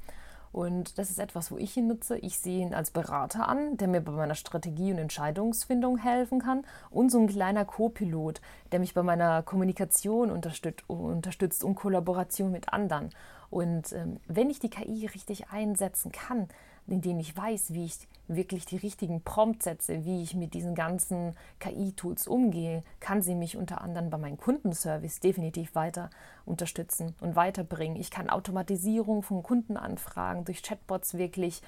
Und 0.55 0.99
das 0.99 1.11
ist 1.11 1.19
etwas, 1.19 1.51
wo 1.51 1.57
ich 1.57 1.77
ihn 1.77 1.89
nutze. 1.89 2.17
Ich 2.19 2.39
sehe 2.39 2.63
ihn 2.63 2.75
als 2.75 2.93
Berater 2.93 3.49
an, 3.49 3.77
der 3.77 3.89
mir 3.89 4.01
bei 4.01 4.13
meiner 4.13 4.37
Strategie 4.37 4.93
und 4.93 4.99
Entscheidungsfindung 4.99 5.99
helfen 5.99 6.39
kann. 6.39 6.63
Und 6.91 7.11
so 7.11 7.19
ein 7.19 7.27
kleiner 7.27 7.65
Co-Pilot, 7.65 8.41
der 8.71 8.79
mich 8.79 8.95
bei 8.95 9.03
meiner 9.03 9.43
Kommunikation 9.43 10.31
unterstützt, 10.31 10.89
unterstützt 10.89 11.65
und 11.65 11.75
Kollaboration 11.75 12.53
mit 12.53 12.73
anderen. 12.73 13.11
Und 13.51 13.93
ähm, 13.95 14.21
wenn 14.29 14.49
ich 14.49 14.61
die 14.61 14.71
KI 14.71 15.07
richtig 15.07 15.51
einsetzen 15.51 16.13
kann, 16.13 16.47
indem 16.87 17.19
ich 17.19 17.37
weiß, 17.37 17.73
wie 17.73 17.87
ich 17.87 18.09
wirklich 18.29 18.67
die 18.67 18.77
richtigen 18.77 19.23
Prompts 19.23 19.65
setze, 19.65 20.05
wie 20.05 20.23
ich 20.23 20.35
mit 20.35 20.55
diesen 20.55 20.75
ganzen 20.75 21.35
KI-Tools 21.61 22.27
umgehe, 22.27 22.83
kann 23.01 23.23
sie 23.23 23.35
mich 23.35 23.57
unter 23.57 23.81
anderem 23.81 24.11
bei 24.11 24.19
meinem 24.19 24.39
Kundenservice 24.39 25.21
definitiv 25.21 25.75
weiter 25.75 26.11
unterstützen 26.47 27.15
und 27.21 27.37
weiterbringen. 27.37 27.97
Ich 27.97 28.11
kann 28.11 28.31
Automatisierung 28.31 29.23
von 29.23 29.43
Kundenanfragen 29.43 30.45
durch 30.45 30.63
Chatbots 30.63 31.15
wirklich 31.15 31.63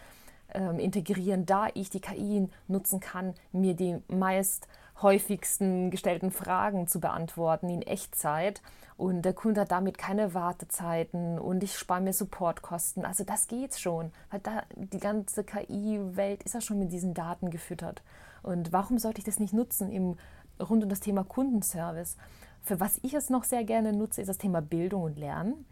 ähm, 0.54 0.78
integrieren, 0.78 1.46
da 1.46 1.68
ich 1.74 1.90
die 1.90 2.00
KI 2.00 2.48
nutzen 2.68 3.00
kann, 3.00 3.34
mir 3.52 3.74
die 3.74 3.98
meist 4.08 4.68
häufigsten 5.02 5.90
gestellten 5.90 6.30
Fragen 6.30 6.86
zu 6.86 7.00
beantworten 7.00 7.68
in 7.68 7.82
Echtzeit 7.82 8.62
und 8.96 9.22
der 9.22 9.34
Kunde 9.34 9.62
hat 9.62 9.70
damit 9.70 9.98
keine 9.98 10.32
Wartezeiten 10.32 11.38
und 11.38 11.62
ich 11.62 11.76
spare 11.76 12.00
mir 12.00 12.14
Supportkosten. 12.14 13.04
Also 13.04 13.24
das 13.24 13.46
geht 13.46 13.78
schon, 13.78 14.10
weil 14.30 14.40
da 14.40 14.62
die 14.74 15.00
ganze 15.00 15.44
KI-Welt 15.44 16.42
ist 16.44 16.54
ja 16.54 16.62
schon 16.62 16.78
mit 16.78 16.92
diesen 16.92 17.12
Daten 17.12 17.50
gefüttert. 17.50 18.02
Und 18.42 18.72
warum 18.72 18.98
sollte 18.98 19.18
ich 19.18 19.24
das 19.24 19.38
nicht 19.38 19.52
nutzen 19.52 19.92
im, 19.92 20.16
rund 20.58 20.82
um 20.82 20.88
das 20.88 21.00
Thema 21.00 21.24
Kundenservice? 21.24 22.16
Für 22.62 22.80
was 22.80 22.98
ich 23.02 23.12
es 23.12 23.28
noch 23.28 23.44
sehr 23.44 23.64
gerne 23.64 23.92
nutze, 23.92 24.22
ist 24.22 24.28
das 24.28 24.38
Thema 24.38 24.62
Bildung 24.62 25.02
und 25.02 25.18
Lernen, 25.18 25.66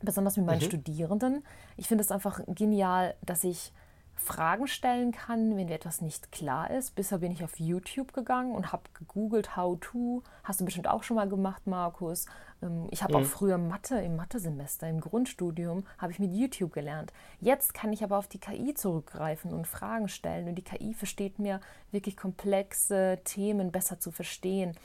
besonders 0.00 0.36
mit 0.36 0.46
meinen 0.46 0.60
mhm. 0.60 0.66
Studierenden. 0.66 1.44
Ich 1.76 1.88
finde 1.88 2.04
es 2.04 2.12
einfach 2.12 2.40
genial, 2.46 3.14
dass 3.22 3.42
ich 3.42 3.72
Fragen 4.22 4.68
stellen 4.68 5.12
kann, 5.12 5.56
wenn 5.56 5.66
mir 5.66 5.74
etwas 5.74 6.00
nicht 6.00 6.30
klar 6.30 6.70
ist. 6.70 6.94
Bisher 6.94 7.18
bin 7.18 7.32
ich 7.32 7.42
auf 7.42 7.58
YouTube 7.58 8.12
gegangen 8.12 8.54
und 8.54 8.72
habe 8.72 8.84
gegoogelt, 8.94 9.56
how 9.56 9.78
to. 9.80 10.22
Hast 10.44 10.60
du 10.60 10.64
bestimmt 10.64 10.88
auch 10.88 11.02
schon 11.02 11.16
mal 11.16 11.28
gemacht, 11.28 11.66
Markus. 11.66 12.26
Ähm, 12.62 12.86
ich 12.90 13.02
habe 13.02 13.16
mhm. 13.16 13.24
auch 13.24 13.26
früher 13.26 13.58
Mathe 13.58 13.98
im 14.00 14.16
Mathesemester, 14.16 14.88
im 14.88 15.00
Grundstudium, 15.00 15.84
habe 15.98 16.12
ich 16.12 16.18
mit 16.18 16.32
YouTube 16.32 16.72
gelernt. 16.72 17.12
Jetzt 17.40 17.74
kann 17.74 17.92
ich 17.92 18.04
aber 18.04 18.16
auf 18.16 18.28
die 18.28 18.38
KI 18.38 18.74
zurückgreifen 18.74 19.52
und 19.52 19.66
Fragen 19.66 20.08
stellen. 20.08 20.48
Und 20.48 20.54
die 20.54 20.62
KI 20.62 20.94
versteht 20.94 21.38
mir 21.38 21.60
wirklich 21.90 22.16
komplexe 22.16 23.20
Themen 23.24 23.72
besser 23.72 23.98
zu 23.98 24.10
verstehen. 24.10 24.76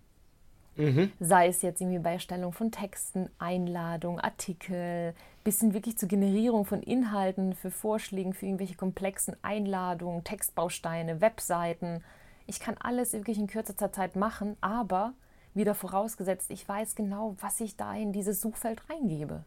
Mhm. 0.82 1.12
Sei 1.20 1.48
es 1.48 1.62
jetzt 1.62 1.82
irgendwie 1.82 2.00
bei 2.00 2.14
Erstellung 2.14 2.54
von 2.54 2.72
Texten, 2.72 3.30
Einladung, 3.38 4.20
Artikel, 4.20 5.14
bis 5.44 5.60
hin 5.60 5.74
wirklich 5.74 5.98
zur 5.98 6.10
Generierung 6.10 6.66
von 6.66 6.82
Inhalten 6.82 7.54
für 7.54 7.72
Vorschläge, 7.72 8.34
für 8.34 8.46
irgendwelche 8.46 8.76
komplexen 8.76 9.36
Einladungen, 9.42 10.24
Textbausteine, 10.24 11.22
Webseiten. 11.22 12.04
Ich 12.48 12.60
kann 12.60 12.76
alles 12.80 13.14
wirklich 13.14 13.38
in 13.38 13.48
kürzester 13.48 13.92
Zeit 13.92 14.16
machen, 14.16 14.58
aber 14.62 15.14
wieder 15.54 15.76
vorausgesetzt, 15.76 16.50
ich 16.50 16.68
weiß 16.68 16.96
genau, 16.96 17.36
was 17.40 17.60
ich 17.62 17.76
da 17.76 17.94
in 17.94 18.12
dieses 18.12 18.42
Suchfeld 18.42 18.82
reingebe. 18.90 19.44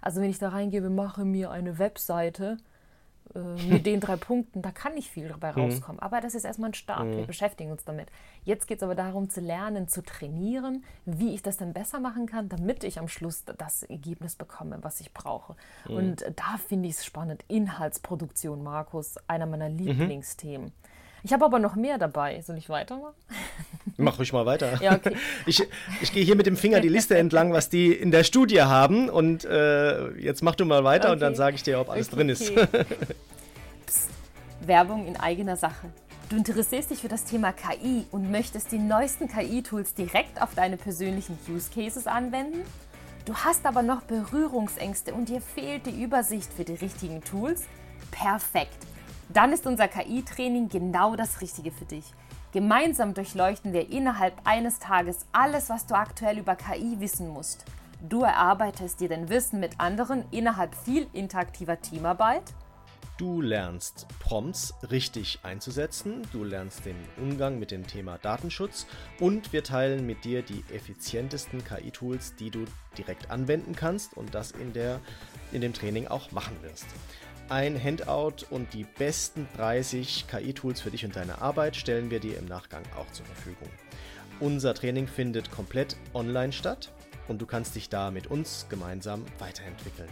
Also 0.00 0.20
wenn 0.20 0.30
ich 0.30 0.38
da 0.38 0.50
reingebe, 0.50 0.90
mache 0.90 1.24
mir 1.24 1.50
eine 1.50 1.78
Webseite, 1.78 2.58
äh, 3.34 3.62
mit 3.68 3.86
den 3.86 4.00
drei 4.00 4.16
Punkten, 4.16 4.62
da 4.62 4.70
kann 4.70 4.94
nicht 4.94 5.10
viel 5.10 5.28
dabei 5.28 5.52
mhm. 5.52 5.62
rauskommen. 5.62 6.00
Aber 6.00 6.20
das 6.20 6.34
ist 6.34 6.44
erstmal 6.44 6.70
ein 6.70 6.74
Start. 6.74 7.08
Wir 7.08 7.22
mhm. 7.22 7.26
beschäftigen 7.26 7.70
uns 7.70 7.84
damit. 7.84 8.08
Jetzt 8.44 8.66
geht 8.66 8.78
es 8.78 8.82
aber 8.82 8.94
darum 8.94 9.30
zu 9.30 9.40
lernen, 9.40 9.88
zu 9.88 10.02
trainieren, 10.02 10.84
wie 11.04 11.34
ich 11.34 11.42
das 11.42 11.56
dann 11.56 11.72
besser 11.72 12.00
machen 12.00 12.26
kann, 12.26 12.48
damit 12.48 12.84
ich 12.84 12.98
am 12.98 13.08
Schluss 13.08 13.44
das 13.44 13.82
Ergebnis 13.82 14.36
bekomme, 14.36 14.78
was 14.82 15.00
ich 15.00 15.12
brauche. 15.12 15.56
Mhm. 15.88 15.96
Und 15.96 16.24
da 16.36 16.56
finde 16.56 16.88
ich 16.88 16.96
es 16.96 17.04
spannend. 17.04 17.44
Inhaltsproduktion, 17.48 18.62
Markus, 18.62 19.16
einer 19.26 19.46
meiner 19.46 19.68
Lieblingsthemen. 19.68 20.72
Ich 21.22 21.32
habe 21.32 21.44
aber 21.44 21.58
noch 21.58 21.74
mehr 21.74 21.98
dabei. 21.98 22.40
Soll 22.42 22.58
ich 22.58 22.68
weitermachen? 22.68 23.14
Mach 23.96 24.18
ruhig 24.18 24.32
mal 24.32 24.46
weiter. 24.46 24.80
Ja, 24.80 24.94
okay. 24.94 25.16
Ich, 25.46 25.62
ich 26.00 26.12
gehe 26.12 26.24
hier 26.24 26.36
mit 26.36 26.46
dem 26.46 26.56
Finger 26.56 26.80
die 26.80 26.88
Liste 26.88 27.18
entlang, 27.18 27.52
was 27.52 27.68
die 27.68 27.92
in 27.92 28.10
der 28.10 28.22
Studie 28.22 28.62
haben. 28.62 29.08
Und 29.08 29.44
äh, 29.44 30.10
jetzt 30.12 30.42
mach 30.42 30.54
du 30.54 30.64
mal 30.64 30.84
weiter 30.84 31.06
okay. 31.06 31.14
und 31.14 31.20
dann 31.20 31.34
sage 31.34 31.56
ich 31.56 31.62
dir, 31.62 31.80
ob 31.80 31.90
alles 31.90 32.08
okay, 32.08 32.16
drin 32.16 32.28
ist. 32.28 32.52
Psst. 33.86 34.10
Werbung 34.60 35.06
in 35.06 35.16
eigener 35.16 35.56
Sache. 35.56 35.88
Du 36.28 36.36
interessierst 36.36 36.90
dich 36.90 36.98
für 36.98 37.08
das 37.08 37.24
Thema 37.24 37.52
KI 37.52 38.04
und 38.10 38.30
möchtest 38.30 38.70
die 38.70 38.78
neuesten 38.78 39.28
KI-Tools 39.28 39.94
direkt 39.94 40.42
auf 40.42 40.54
deine 40.54 40.76
persönlichen 40.76 41.38
Use 41.48 41.70
Cases 41.74 42.06
anwenden? 42.06 42.60
Du 43.24 43.34
hast 43.34 43.64
aber 43.66 43.82
noch 43.82 44.02
Berührungsängste 44.02 45.14
und 45.14 45.30
dir 45.30 45.40
fehlt 45.40 45.86
die 45.86 46.02
Übersicht 46.02 46.52
für 46.52 46.64
die 46.64 46.74
richtigen 46.74 47.24
Tools? 47.24 47.64
Perfekt! 48.10 48.76
Dann 49.30 49.52
ist 49.52 49.66
unser 49.66 49.88
KI-Training 49.88 50.68
genau 50.68 51.14
das 51.14 51.40
Richtige 51.40 51.70
für 51.70 51.84
dich. 51.84 52.14
Gemeinsam 52.52 53.12
durchleuchten 53.12 53.74
wir 53.74 53.90
innerhalb 53.90 54.40
eines 54.44 54.78
Tages 54.78 55.26
alles, 55.32 55.68
was 55.68 55.86
du 55.86 55.94
aktuell 55.94 56.38
über 56.38 56.56
KI 56.56 56.98
wissen 56.98 57.28
musst. 57.28 57.66
Du 58.08 58.22
erarbeitest 58.22 59.00
dir 59.00 59.08
dein 59.08 59.28
Wissen 59.28 59.60
mit 59.60 59.78
anderen 59.78 60.24
innerhalb 60.30 60.74
viel 60.74 61.06
interaktiver 61.12 61.78
Teamarbeit. 61.80 62.54
Du 63.18 63.42
lernst 63.42 64.06
Prompts 64.20 64.72
richtig 64.90 65.40
einzusetzen, 65.42 66.22
du 66.32 66.44
lernst 66.44 66.86
den 66.86 66.96
Umgang 67.16 67.58
mit 67.58 67.72
dem 67.72 67.86
Thema 67.86 68.16
Datenschutz 68.16 68.86
und 69.18 69.52
wir 69.52 69.64
teilen 69.64 70.06
mit 70.06 70.24
dir 70.24 70.42
die 70.42 70.64
effizientesten 70.72 71.64
KI-Tools, 71.64 72.36
die 72.36 72.50
du 72.50 72.64
direkt 72.96 73.30
anwenden 73.30 73.74
kannst 73.74 74.16
und 74.16 74.34
das 74.34 74.52
in, 74.52 74.72
der, 74.72 75.00
in 75.50 75.60
dem 75.60 75.74
Training 75.74 76.06
auch 76.06 76.30
machen 76.30 76.56
wirst 76.62 76.86
ein 77.48 77.82
Handout 77.82 78.44
und 78.50 78.72
die 78.74 78.84
besten 78.84 79.48
30 79.56 80.26
KI-Tools 80.28 80.80
für 80.80 80.90
dich 80.90 81.04
und 81.04 81.16
deine 81.16 81.40
Arbeit 81.40 81.76
stellen 81.76 82.10
wir 82.10 82.20
dir 82.20 82.38
im 82.38 82.46
Nachgang 82.46 82.82
auch 82.96 83.10
zur 83.12 83.26
Verfügung. 83.26 83.68
Unser 84.40 84.74
Training 84.74 85.08
findet 85.08 85.50
komplett 85.50 85.96
online 86.14 86.52
statt 86.52 86.92
und 87.26 87.40
du 87.40 87.46
kannst 87.46 87.74
dich 87.74 87.88
da 87.88 88.10
mit 88.10 88.26
uns 88.26 88.66
gemeinsam 88.68 89.24
weiterentwickeln. 89.38 90.10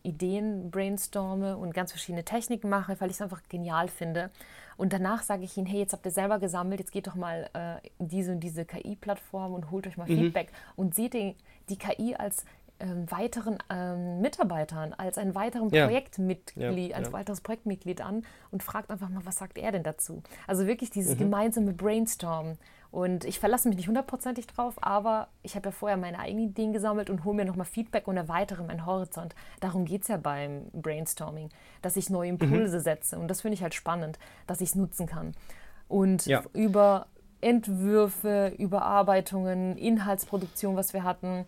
Ideen 0.03 0.69
brainstorme 0.69 1.55
und 1.55 1.73
ganz 1.73 1.91
verschiedene 1.91 2.25
Techniken 2.25 2.67
mache, 2.67 2.99
weil 2.99 3.09
ich 3.09 3.15
es 3.15 3.21
einfach 3.21 3.41
genial 3.47 3.87
finde. 3.87 4.29
Und 4.75 4.91
danach 4.91 5.23
sage 5.23 5.45
ich 5.45 5.55
ihnen, 5.55 5.67
hey, 5.67 5.79
jetzt 5.79 5.93
habt 5.93 6.05
ihr 6.05 6.11
selber 6.11 6.39
gesammelt, 6.39 6.81
jetzt 6.81 6.91
geht 6.91 7.07
doch 7.07 7.15
mal 7.15 7.49
äh, 7.53 7.87
diese 7.99 8.33
und 8.33 8.41
diese 8.41 8.65
KI-Plattform 8.65 9.53
und 9.53 9.71
holt 9.71 9.87
euch 9.87 9.95
mal 9.95 10.09
mhm. 10.09 10.17
Feedback 10.17 10.51
und 10.75 10.93
seht 10.93 11.13
die, 11.13 11.37
die 11.69 11.77
KI 11.77 12.15
als 12.15 12.43
ähm, 12.79 13.09
weiteren 13.11 13.57
ähm, 13.69 14.21
Mitarbeitern, 14.21 14.93
als 14.93 15.17
einen 15.17 15.35
weiteren 15.35 15.69
Ja. 15.69 15.85
Projektmitglied, 15.85 16.91
Ja, 16.91 16.95
als 16.97 17.07
ja. 17.07 17.13
weiteres 17.13 17.41
Projektmitglied 17.41 18.01
an 18.01 18.23
und 18.51 18.63
fragt 18.63 18.89
einfach 18.89 19.09
mal, 19.09 19.25
was 19.25 19.37
sagt 19.37 19.57
er 19.57 19.71
denn 19.71 19.83
dazu? 19.83 20.23
Also 20.47 20.65
wirklich 20.67 20.89
Mhm. 20.89 20.93
dieses 20.93 21.17
gemeinsame 21.17 21.73
Brainstormen. 21.73 22.57
Und 22.91 23.23
ich 23.25 23.39
verlasse 23.39 23.67
mich 23.67 23.77
nicht 23.77 23.87
hundertprozentig 23.87 24.47
drauf, 24.47 24.75
aber 24.81 25.27
ich 25.43 25.55
habe 25.55 25.67
ja 25.67 25.71
vorher 25.71 25.95
meine 25.95 26.17
eigenen 26.17 26.45
Ideen 26.49 26.73
gesammelt 26.73 27.11
und 27.11 27.23
hole 27.23 27.35
mir 27.35 27.45
nochmal 27.45 27.67
Feedback 27.67 28.07
und 28.07 28.17
erweitere 28.17 28.63
meinen 28.63 28.83
Horizont. 28.87 29.35
Darum 29.59 29.85
geht 29.85 30.01
es 30.01 30.07
ja 30.07 30.17
beim 30.17 30.71
Brainstorming, 30.73 31.49
dass 31.83 31.97
ich 31.97 32.09
neue 32.09 32.33
Mhm. 32.33 32.39
Impulse 32.41 32.79
setze. 32.79 33.19
Und 33.19 33.27
das 33.27 33.41
finde 33.41 33.53
ich 33.53 33.61
halt 33.61 33.75
spannend, 33.75 34.17
dass 34.47 34.59
ich 34.61 34.69
es 34.69 34.75
nutzen 34.75 35.05
kann. 35.05 35.33
Und 35.87 36.25
über 36.53 37.05
Entwürfe, 37.41 38.53
Überarbeitungen, 38.57 39.77
Inhaltsproduktion, 39.77 40.75
was 40.75 40.93
wir 40.93 41.03
hatten, 41.03 41.45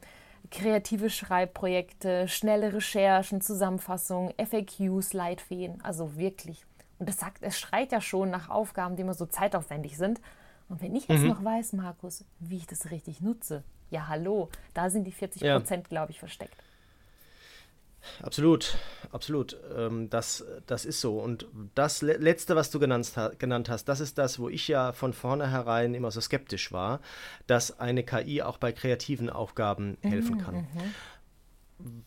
kreative 0.50 1.10
Schreibprojekte, 1.10 2.28
schnelle 2.28 2.74
Recherchen, 2.74 3.42
Zusammenfassungen, 3.42 4.34
FAQs, 4.38 5.14
Leitfäden, 5.14 5.82
also 5.84 6.18
wirklich. 6.18 6.66
Und 7.00 7.10
das 7.10 7.18
sagt, 7.18 7.42
es 7.42 7.60
schreit 7.60 7.92
ja 7.92 8.02
schon 8.02 8.30
nach 8.30 8.50
Aufgaben, 8.50 8.96
die 8.96 9.02
immer 9.02 9.14
so 9.14 9.26
zeitaufwendig 9.26 9.98
sind. 9.98 10.22
Und 10.70 10.82
wenn 10.82 10.96
ich 10.96 11.08
Mhm. 11.08 11.16
jetzt 11.16 11.26
noch 11.26 11.44
weiß, 11.44 11.74
Markus, 11.74 12.24
wie 12.40 12.58
ich 12.58 12.68
das 12.68 12.92
richtig 12.92 13.22
nutze, 13.22 13.64
ja 13.90 14.08
hallo, 14.08 14.50
da 14.74 14.90
sind 14.90 15.06
die 15.06 15.12
40 15.12 15.42
Ja. 15.42 15.58
Prozent, 15.58 15.90
glaube 15.90 16.12
ich, 16.12 16.20
versteckt. 16.20 16.56
Absolut, 18.22 18.78
absolut. 19.12 19.58
Ähm, 19.78 20.10
das, 20.10 20.46
das 20.68 20.86
ist 20.86 21.02
so. 21.02 21.20
Und 21.20 21.46
das 21.76 22.02
Le- 22.02 22.18
Letzte, 22.18 22.56
was 22.56 22.70
du 22.72 22.80
genannt, 22.80 23.12
genannt 23.40 23.70
hast, 23.70 23.86
das 23.86 24.00
ist 24.00 24.18
das, 24.18 24.40
wo 24.40 24.50
ich 24.50 24.68
ja 24.68 24.92
von 24.94 25.14
vornherein 25.14 25.94
immer 25.94 26.12
so 26.12 26.22
skeptisch 26.22 26.72
war, 26.72 27.00
dass 27.48 27.80
eine 27.80 28.04
KI 28.04 28.42
auch 28.42 28.58
bei 28.58 28.72
kreativen 28.72 29.30
Aufgaben 29.30 29.98
helfen 30.02 30.38
kann. 30.38 30.68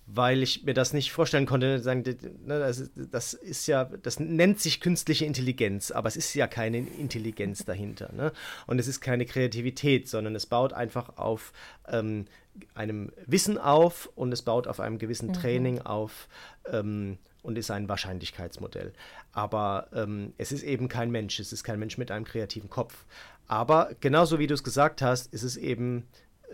Weil 0.07 0.43
ich 0.43 0.65
mir 0.65 0.75
das 0.75 0.93
nicht 0.93 1.11
vorstellen 1.13 1.47
konnte, 1.47 1.81
sagen, 1.81 2.05
ne, 2.47 2.59
das, 3.11 3.35
ist- 3.35 3.67
ja, 3.67 3.85
das 3.85 4.21
nennt 4.21 4.61
sich 4.61 4.81
künstliche 4.81 5.25
Intelligenz, 5.25 5.91
aber 5.91 6.09
es 6.09 6.17
ist 6.17 6.35
ja 6.35 6.47
keine 6.47 6.79
Intelligenz 6.79 7.65
dahinter. 7.67 8.13
Ne? 8.13 8.33
Und 8.67 8.79
es 8.79 8.87
ist 8.87 9.01
keine 9.01 9.27
Kreativität, 9.27 10.09
sondern 10.09 10.35
es 10.37 10.47
baut 10.47 10.73
einfach 10.73 11.17
auf 11.17 11.53
ähm, 11.89 12.27
einem 12.75 13.13
Wissen 13.27 13.59
auf 13.59 14.09
und 14.15 14.31
es 14.33 14.43
baut 14.43 14.69
auf 14.69 14.79
einem 14.79 14.99
gewissen 14.99 15.33
Training 15.33 15.81
auf 15.81 16.29
ähm, 16.71 17.19
und 17.43 17.59
ist 17.59 17.71
ein 17.71 17.89
Wahrscheinlichkeitsmodell. 17.89 18.93
Aber 19.33 19.89
ähm, 19.93 20.33
es 20.39 20.53
ist 20.53 20.63
eben 20.63 20.89
kein 20.89 21.11
Mensch, 21.11 21.41
es 21.41 21.53
ist 21.53 21.65
kein 21.65 21.79
Mensch 21.81 21.99
mit 21.99 22.11
einem 22.13 22.25
kreativen 22.25 22.71
Kopf. 22.71 23.05
Aber 23.49 23.91
genauso 24.01 24.39
wie 24.39 24.47
du 24.47 24.55
es 24.55 24.63
gesagt 24.63 25.03
hast, 25.03 25.33
ist 25.35 25.43
es 25.43 25.57
eben 25.57 26.07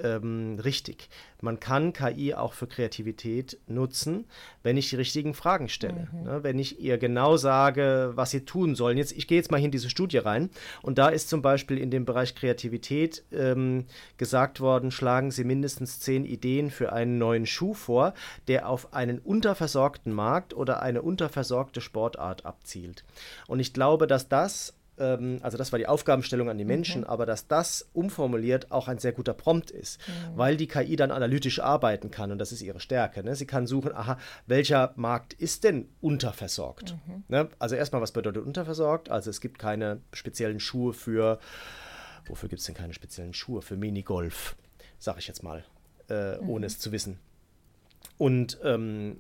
ähm, 0.03 0.59
richtig. 0.62 1.09
Man 1.40 1.59
kann 1.59 1.92
KI 1.92 2.35
auch 2.35 2.53
für 2.53 2.66
Kreativität 2.66 3.59
nutzen, 3.66 4.26
wenn 4.62 4.76
ich 4.76 4.90
die 4.90 4.96
richtigen 4.96 5.35
Fragen 5.35 5.68
stelle. 5.68 6.09
Ne? 6.12 6.40
Wenn 6.42 6.59
ich 6.59 6.81
ihr 6.81 6.98
genau 6.98 7.37
sage, 7.37 8.12
was 8.14 8.31
sie 8.31 8.44
tun 8.44 8.74
sollen. 8.74 8.98
Jetzt, 8.98 9.12
ich 9.12 9.26
gehe 9.26 9.38
jetzt 9.38 9.50
mal 9.50 9.59
hier 9.59 9.66
in 9.66 9.72
diese 9.72 9.90
Studie 9.90 10.18
rein 10.18 10.50
und 10.83 10.98
da 10.98 11.09
ist 11.09 11.29
zum 11.29 11.42
Beispiel 11.42 11.79
in 11.79 11.90
dem 11.90 12.05
Bereich 12.05 12.35
Kreativität 12.35 13.24
ähm, 13.33 13.87
gesagt 14.16 14.61
worden, 14.61 14.90
schlagen 14.90 15.31
Sie 15.31 15.44
mindestens 15.44 16.00
zehn 16.00 16.24
Ideen 16.24 16.70
für 16.70 16.92
einen 16.92 17.18
neuen 17.18 17.46
Schuh 17.46 17.74
vor, 17.74 18.14
der 18.48 18.68
auf 18.68 18.92
einen 18.92 19.18
unterversorgten 19.18 20.12
Markt 20.12 20.55
oder 20.55 20.83
eine 20.83 21.03
unterversorgte 21.03 21.81
Sportart 21.81 22.44
abzielt. 22.44 23.05
Und 23.46 23.61
ich 23.61 23.72
glaube, 23.72 24.07
dass 24.07 24.29
das 24.29 24.74
also 25.01 25.57
das 25.57 25.73
war 25.73 25.79
die 25.79 25.87
Aufgabenstellung 25.87 26.51
an 26.51 26.59
die 26.59 26.65
Menschen, 26.65 27.05
aber 27.05 27.25
dass 27.27 27.49
das 27.49 27.89
umformuliert 27.93 28.71
auch 28.71 28.87
ein 28.89 28.99
sehr 28.99 29.13
guter 29.13 29.33
Prompt 29.33 29.71
ist, 29.71 29.99
weil 30.35 30.57
die 30.57 30.67
KI 30.67 30.97
dann 30.97 31.11
analytisch 31.11 31.61
arbeiten 31.61 32.11
kann 32.11 32.31
und 32.33 32.39
das 32.39 32.53
ist 32.53 32.63
ihre 32.63 32.81
Stärke. 32.81 33.25
Ne? 33.25 33.35
Sie 33.35 33.47
kann 33.47 33.67
suchen, 33.67 33.95
aha, 33.95 34.19
welcher 34.47 34.93
Markt 34.97 35.33
ist 35.33 35.65
denn 35.65 35.89
unterversorgt? 36.01 36.97
Ne? 37.29 37.49
Also 37.59 37.77
erstmal, 37.77 38.03
was 38.03 38.13
bedeutet 38.13 38.45
unterversorgt? 38.45 39.11
Also 39.11 39.31
es 39.31 39.41
gibt 39.41 39.59
keine 39.59 40.01
speziellen 40.13 40.61
Schuhe 40.61 40.93
für, 40.93 41.39
wofür 42.27 42.49
gibt 42.49 42.61
es 42.61 42.67
denn 42.67 42.75
keine 42.75 42.93
speziellen 42.93 43.35
Schuhe? 43.35 43.63
Für 43.63 43.77
Minigolf, 43.77 44.57
sage 44.99 45.21
ich 45.21 45.29
jetzt 45.29 45.43
mal, 45.43 45.65
äh, 46.09 46.37
ohne 46.39 46.67
es 46.67 46.79
zu 46.79 46.93
wissen. 46.93 47.19
Und 48.19 48.59
ähm, 48.65 49.17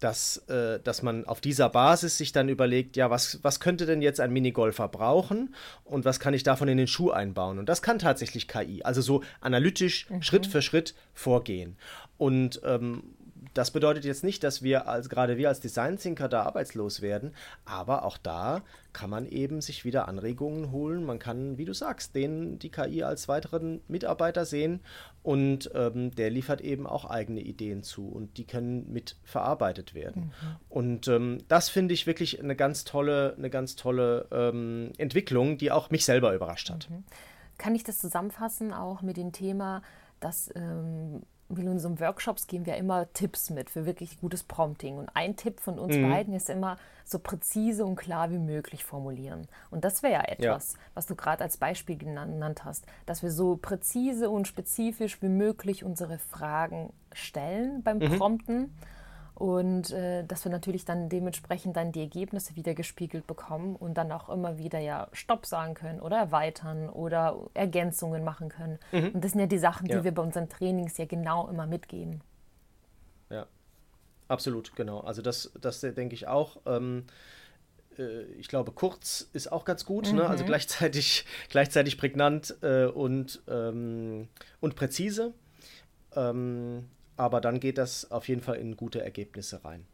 dass, 0.00 0.38
äh, 0.48 0.80
dass 0.80 1.02
man 1.02 1.24
auf 1.26 1.40
dieser 1.40 1.68
Basis 1.68 2.18
sich 2.18 2.32
dann 2.32 2.48
überlegt, 2.48 2.96
ja, 2.96 3.10
was, 3.10 3.38
was 3.42 3.60
könnte 3.60 3.86
denn 3.86 4.02
jetzt 4.02 4.20
ein 4.20 4.32
Minigolfer 4.32 4.88
brauchen 4.88 5.54
und 5.84 6.04
was 6.04 6.18
kann 6.18 6.34
ich 6.34 6.42
davon 6.42 6.68
in 6.68 6.78
den 6.78 6.86
Schuh 6.86 7.10
einbauen? 7.10 7.58
Und 7.58 7.68
das 7.68 7.82
kann 7.82 7.98
tatsächlich 7.98 8.48
KI, 8.48 8.82
also 8.82 9.02
so 9.02 9.22
analytisch 9.40 10.06
Schritt 10.20 10.46
für 10.46 10.62
Schritt 10.62 10.94
vorgehen. 11.14 11.76
Und 12.16 12.60
ähm, 12.64 13.14
das 13.54 13.70
bedeutet 13.70 14.04
jetzt 14.04 14.24
nicht, 14.24 14.44
dass 14.44 14.62
wir 14.62 14.88
als 14.88 15.08
gerade 15.08 15.36
wir 15.36 15.48
als 15.48 15.60
Design 15.60 15.96
Thinker 15.96 16.28
da 16.28 16.42
arbeitslos 16.42 17.00
werden, 17.00 17.34
aber 17.64 18.04
auch 18.04 18.18
da 18.18 18.62
kann 18.92 19.10
man 19.10 19.26
eben 19.26 19.60
sich 19.60 19.84
wieder 19.84 20.08
Anregungen 20.08 20.72
holen. 20.72 21.04
Man 21.04 21.18
kann, 21.18 21.56
wie 21.58 21.64
du 21.64 21.72
sagst, 21.72 22.14
den 22.14 22.58
die 22.58 22.70
KI 22.70 23.02
als 23.02 23.28
weiteren 23.28 23.80
Mitarbeiter 23.88 24.44
sehen 24.44 24.80
und 25.22 25.70
ähm, 25.74 26.10
der 26.14 26.30
liefert 26.30 26.60
eben 26.60 26.86
auch 26.86 27.04
eigene 27.04 27.40
Ideen 27.40 27.82
zu 27.82 28.08
und 28.08 28.36
die 28.36 28.44
können 28.44 28.92
mit 28.92 29.16
verarbeitet 29.22 29.94
werden. 29.94 30.32
Und 30.68 31.08
ähm, 31.08 31.38
das 31.48 31.68
finde 31.68 31.94
ich 31.94 32.06
wirklich 32.06 32.42
eine 32.42 32.56
ganz 32.56 32.84
tolle, 32.84 33.34
eine 33.36 33.50
ganz 33.50 33.76
tolle 33.76 34.26
ähm, 34.32 34.92
Entwicklung, 34.98 35.58
die 35.58 35.70
auch 35.70 35.90
mich 35.90 36.04
selber 36.04 36.34
überrascht 36.34 36.70
hat. 36.70 36.88
Kann 37.58 37.74
ich 37.74 37.84
das 37.84 37.98
zusammenfassen, 37.98 38.72
auch 38.72 39.02
mit 39.02 39.16
dem 39.16 39.32
Thema, 39.32 39.82
dass 40.20 40.50
ähm, 40.54 41.22
in 41.58 41.68
unseren 41.68 41.98
Workshops 42.00 42.46
geben 42.46 42.66
wir 42.66 42.76
immer 42.76 43.12
Tipps 43.12 43.50
mit 43.50 43.70
für 43.70 43.86
wirklich 43.86 44.20
gutes 44.20 44.44
Prompting. 44.44 44.96
Und 44.98 45.08
ein 45.14 45.36
Tipp 45.36 45.60
von 45.60 45.78
uns 45.78 45.96
beiden 45.96 46.34
ist 46.34 46.48
immer 46.48 46.76
so 47.04 47.18
präzise 47.18 47.84
und 47.84 47.96
klar 47.96 48.30
wie 48.30 48.38
möglich 48.38 48.84
formulieren. 48.84 49.48
Und 49.70 49.84
das 49.84 50.02
wäre 50.02 50.12
ja 50.12 50.22
etwas, 50.22 50.74
was 50.94 51.06
du 51.06 51.16
gerade 51.16 51.42
als 51.42 51.56
Beispiel 51.56 51.96
genannt 51.96 52.64
hast, 52.64 52.84
dass 53.06 53.22
wir 53.22 53.30
so 53.30 53.56
präzise 53.56 54.30
und 54.30 54.46
spezifisch 54.46 55.20
wie 55.22 55.28
möglich 55.28 55.84
unsere 55.84 56.18
Fragen 56.18 56.92
stellen 57.12 57.82
beim 57.82 57.98
Prompten. 58.18 58.72
Und 59.40 59.90
äh, 59.92 60.22
dass 60.24 60.44
wir 60.44 60.52
natürlich 60.52 60.84
dann 60.84 61.08
dementsprechend 61.08 61.74
dann 61.74 61.92
die 61.92 62.00
Ergebnisse 62.00 62.56
wieder 62.56 62.74
gespiegelt 62.74 63.26
bekommen 63.26 63.74
und 63.74 63.94
dann 63.94 64.12
auch 64.12 64.28
immer 64.28 64.58
wieder 64.58 64.78
ja 64.80 65.08
Stopp 65.12 65.46
sagen 65.46 65.72
können 65.72 65.98
oder 66.02 66.18
erweitern 66.18 66.90
oder 66.90 67.48
Ergänzungen 67.54 68.22
machen 68.22 68.50
können. 68.50 68.78
Und 68.92 69.24
das 69.24 69.30
sind 69.32 69.40
ja 69.40 69.46
die 69.46 69.56
Sachen, 69.58 69.86
Ja. 69.86 69.96
die 69.96 70.04
wir 70.04 70.12
bei 70.12 70.20
unseren 70.20 70.50
Trainings 70.50 70.98
ja 70.98 71.06
genau 71.06 71.48
immer 71.48 71.66
mitgeben. 71.66 72.20
Ja, 73.30 73.46
absolut, 74.28 74.76
genau. 74.76 75.00
Also 75.00 75.22
das, 75.22 75.50
das 75.58 75.80
denke 75.80 76.12
ich 76.14 76.28
auch. 76.28 76.58
Ähm, 76.66 77.06
äh, 77.98 78.24
ich 78.38 78.48
glaube, 78.48 78.72
kurz 78.72 79.26
ist 79.32 79.50
auch 79.50 79.64
ganz 79.64 79.86
gut, 79.86 80.12
ne? 80.12 80.28
also 80.28 80.44
gleichzeitig, 80.44 81.24
gleichzeitig 81.48 81.96
prägnant 81.96 82.56
äh, 82.60 82.84
und, 82.84 83.42
ähm, 83.48 84.28
und 84.60 84.76
präzise. 84.76 85.32
Ähm, 86.14 86.90
aber 87.20 87.42
dann 87.42 87.60
geht 87.60 87.76
das 87.76 88.10
auf 88.10 88.28
jeden 88.28 88.40
Fall 88.40 88.56
in 88.56 88.76
gute 88.76 89.02
Ergebnisse 89.02 89.62
rein. 89.62 89.84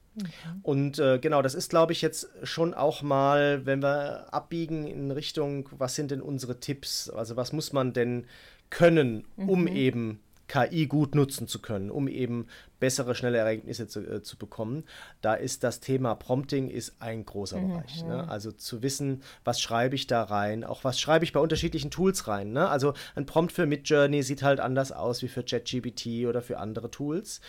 Und 0.63 0.99
äh, 0.99 1.19
genau, 1.19 1.43
das 1.43 1.55
ist, 1.55 1.69
glaube 1.69 1.93
ich, 1.93 2.01
jetzt 2.01 2.31
schon 2.43 2.73
auch 2.73 3.03
mal, 3.03 3.67
wenn 3.67 3.83
wir 3.83 4.33
abbiegen 4.33 4.87
in 4.87 5.11
Richtung, 5.11 5.69
was 5.77 5.95
sind 5.95 6.11
denn 6.11 6.23
unsere 6.23 6.59
Tipps? 6.61 7.11
Also 7.11 7.37
was 7.37 7.53
muss 7.53 7.73
man 7.73 7.93
denn 7.93 8.27
können, 8.71 9.25
um 9.37 9.67
eben 9.67 10.21
KI 10.49 10.87
gut 10.87 11.15
nutzen 11.15 11.49
zu 11.49 11.61
können, 11.61 11.91
um 11.91 12.09
eben 12.09 12.47
bessere, 12.79 13.15
schnelle 13.15 13.39
Ergebnisse 13.39 13.89
zu, 13.89 14.01
äh, 14.01 14.23
zu 14.23 14.37
bekommen. 14.37 14.85
Da 15.21 15.35
ist 15.35 15.65
das 15.65 15.81
Thema 15.81 16.15
Prompting 16.15 16.69
ist 16.69 16.97
ein 17.01 17.25
großer 17.25 17.61
Bereich. 17.61 18.05
Ne? 18.05 18.29
Also 18.29 18.53
zu 18.53 18.83
wissen, 18.83 19.23
was 19.45 19.61
schreibe 19.61 19.95
ich 19.95 20.07
da 20.07 20.23
rein, 20.23 20.65
auch 20.65 20.85
was 20.85 21.01
schreibe 21.01 21.25
ich 21.25 21.33
bei 21.33 21.41
unterschiedlichen 21.41 21.91
Tools 21.91 22.29
rein. 22.29 22.53
Ne? 22.53 22.69
Also 22.69 22.95
ein 23.15 23.27
Prompt 23.27 23.53
für 23.53 23.67
Midjourney 23.67 24.23
sieht 24.23 24.43
halt 24.43 24.61
anders 24.61 24.93
aus 24.93 25.23
wie 25.23 25.29
für 25.29 25.43
ChatGPT 25.43 26.27
oder 26.27 26.43
für 26.43 26.59
andere 26.59 26.91
Tools, 26.91 27.41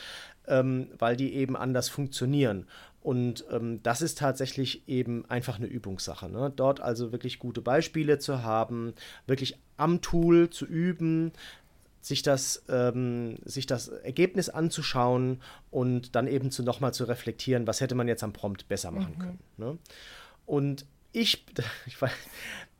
ähm, 0.47 0.89
weil 0.97 1.17
die 1.17 1.33
eben 1.33 1.55
anders 1.57 1.89
funktionieren. 1.89 2.65
Und 3.01 3.45
ähm, 3.51 3.81
das 3.83 4.01
ist 4.01 4.17
tatsächlich 4.17 4.87
eben 4.89 5.23
einfach 5.29 5.57
eine 5.57 5.67
Übungssache. 5.67 6.29
Ne? 6.29 6.51
Dort 6.53 6.81
also 6.81 7.11
wirklich 7.11 7.39
gute 7.39 7.61
Beispiele 7.61 8.19
zu 8.19 8.43
haben, 8.43 8.93
wirklich 9.27 9.57
am 9.77 10.01
Tool 10.01 10.49
zu 10.49 10.65
üben, 10.65 11.31
sich 12.01 12.21
das, 12.21 12.63
ähm, 12.69 13.37
sich 13.43 13.65
das 13.65 13.87
Ergebnis 13.89 14.49
anzuschauen 14.49 15.41
und 15.71 16.15
dann 16.15 16.27
eben 16.27 16.51
zu 16.51 16.63
nochmal 16.63 16.93
zu 16.93 17.03
reflektieren, 17.05 17.67
was 17.67 17.81
hätte 17.81 17.95
man 17.95 18.07
jetzt 18.07 18.23
am 18.23 18.33
Prompt 18.33 18.67
besser 18.67 18.91
machen 18.91 19.17
können. 19.19 19.39
Ne? 19.57 19.77
Und 20.45 20.85
ich, 21.11 21.45
ich 21.85 22.01
war- 22.01 22.11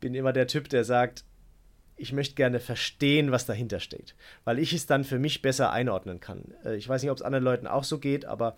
bin 0.00 0.14
immer 0.14 0.32
der 0.32 0.46
Typ, 0.46 0.68
der 0.68 0.84
sagt, 0.84 1.24
ich 2.00 2.12
möchte 2.12 2.36
gerne 2.36 2.60
verstehen, 2.60 3.32
was 3.32 3.44
dahinter 3.44 3.80
steht, 3.80 4.14
weil 4.44 4.60
ich 4.60 4.72
es 4.72 4.86
dann 4.86 5.02
für 5.02 5.18
mich 5.18 5.42
besser 5.42 5.72
einordnen 5.72 6.20
kann. 6.20 6.54
Äh, 6.64 6.76
ich 6.76 6.88
weiß 6.88 7.02
nicht, 7.02 7.10
ob 7.10 7.16
es 7.18 7.22
anderen 7.22 7.44
Leuten 7.44 7.66
auch 7.66 7.82
so 7.82 7.98
geht, 7.98 8.24
aber 8.24 8.56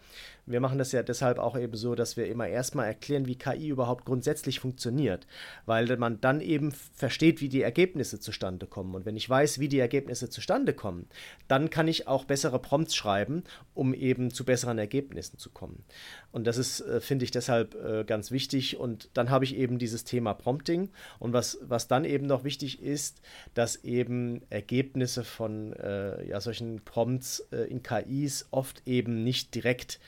wir 0.50 0.60
machen 0.60 0.78
das 0.78 0.92
ja 0.92 1.02
deshalb 1.02 1.38
auch 1.38 1.58
eben 1.58 1.76
so, 1.76 1.94
dass 1.94 2.16
wir 2.16 2.26
immer 2.26 2.48
erstmal 2.48 2.86
erklären, 2.86 3.26
wie 3.26 3.36
KI 3.36 3.68
überhaupt 3.68 4.04
grundsätzlich 4.04 4.60
funktioniert, 4.60 5.26
weil 5.66 5.96
man 5.96 6.20
dann 6.20 6.40
eben 6.40 6.72
versteht, 6.72 7.40
wie 7.40 7.48
die 7.48 7.62
Ergebnisse 7.62 8.20
zustande 8.20 8.66
kommen. 8.66 8.94
Und 8.94 9.06
wenn 9.06 9.16
ich 9.16 9.28
weiß, 9.28 9.58
wie 9.60 9.68
die 9.68 9.78
Ergebnisse 9.78 10.28
zustande 10.28 10.72
kommen, 10.72 11.06
dann 11.48 11.70
kann 11.70 11.88
ich 11.88 12.08
auch 12.08 12.24
bessere 12.24 12.58
Prompts 12.58 12.94
schreiben, 12.94 13.44
um 13.74 13.94
eben 13.94 14.30
zu 14.30 14.44
besseren 14.44 14.78
Ergebnissen 14.78 15.38
zu 15.38 15.50
kommen. 15.50 15.84
Und 16.32 16.46
das 16.46 16.56
ist, 16.56 16.80
äh, 16.80 17.00
finde 17.00 17.24
ich, 17.24 17.30
deshalb 17.30 17.74
äh, 17.74 18.04
ganz 18.04 18.30
wichtig. 18.30 18.76
Und 18.76 19.10
dann 19.14 19.30
habe 19.30 19.44
ich 19.44 19.56
eben 19.56 19.78
dieses 19.78 20.04
Thema 20.04 20.34
Prompting. 20.34 20.90
Und 21.18 21.32
was, 21.32 21.58
was 21.62 21.88
dann 21.88 22.04
eben 22.04 22.26
noch 22.26 22.44
wichtig 22.44 22.82
ist, 22.82 23.20
dass 23.54 23.76
eben 23.84 24.42
Ergebnisse 24.50 25.24
von 25.24 25.72
äh, 25.74 26.26
ja, 26.28 26.40
solchen 26.40 26.80
Prompts 26.84 27.40
äh, 27.52 27.70
in 27.70 27.82
KIs 27.82 28.48
oft 28.50 28.82
eben 28.86 29.22
nicht 29.24 29.54
direkt 29.54 30.00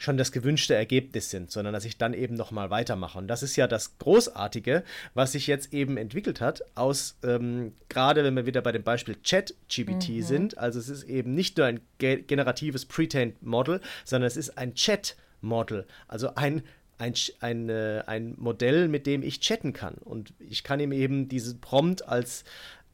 schon 0.00 0.16
das 0.16 0.32
gewünschte 0.32 0.74
Ergebnis 0.74 1.30
sind, 1.30 1.50
sondern 1.50 1.74
dass 1.74 1.84
ich 1.84 1.98
dann 1.98 2.14
eben 2.14 2.34
nochmal 2.34 2.70
weitermache. 2.70 3.18
Und 3.18 3.28
das 3.28 3.42
ist 3.42 3.56
ja 3.56 3.66
das 3.66 3.98
Großartige, 3.98 4.82
was 5.14 5.32
sich 5.32 5.46
jetzt 5.46 5.72
eben 5.74 5.96
entwickelt 5.96 6.40
hat, 6.40 6.62
aus, 6.74 7.18
ähm, 7.22 7.74
gerade 7.88 8.24
wenn 8.24 8.34
wir 8.34 8.46
wieder 8.46 8.62
bei 8.62 8.72
dem 8.72 8.82
Beispiel 8.82 9.16
Chat-GPT 9.22 10.08
mhm. 10.08 10.22
sind, 10.22 10.58
also 10.58 10.78
es 10.78 10.88
ist 10.88 11.04
eben 11.04 11.34
nicht 11.34 11.58
nur 11.58 11.66
ein 11.66 11.80
ge 11.98 12.22
generatives 12.22 12.86
Pre-trained 12.86 13.42
Model, 13.42 13.80
sondern 14.04 14.26
es 14.26 14.36
ist 14.36 14.56
ein 14.56 14.74
Chat-Model, 14.74 15.86
also 16.08 16.34
ein 16.34 16.62
ein, 16.98 17.14
ein, 17.40 17.70
äh, 17.70 18.02
ein 18.06 18.34
Modell, 18.36 18.86
mit 18.88 19.06
dem 19.06 19.22
ich 19.22 19.40
chatten 19.40 19.72
kann. 19.72 19.94
Und 19.94 20.34
ich 20.38 20.62
kann 20.64 20.80
ihm 20.80 20.92
eben 20.92 21.28
diesen 21.28 21.58
Prompt 21.58 22.06
als, 22.06 22.44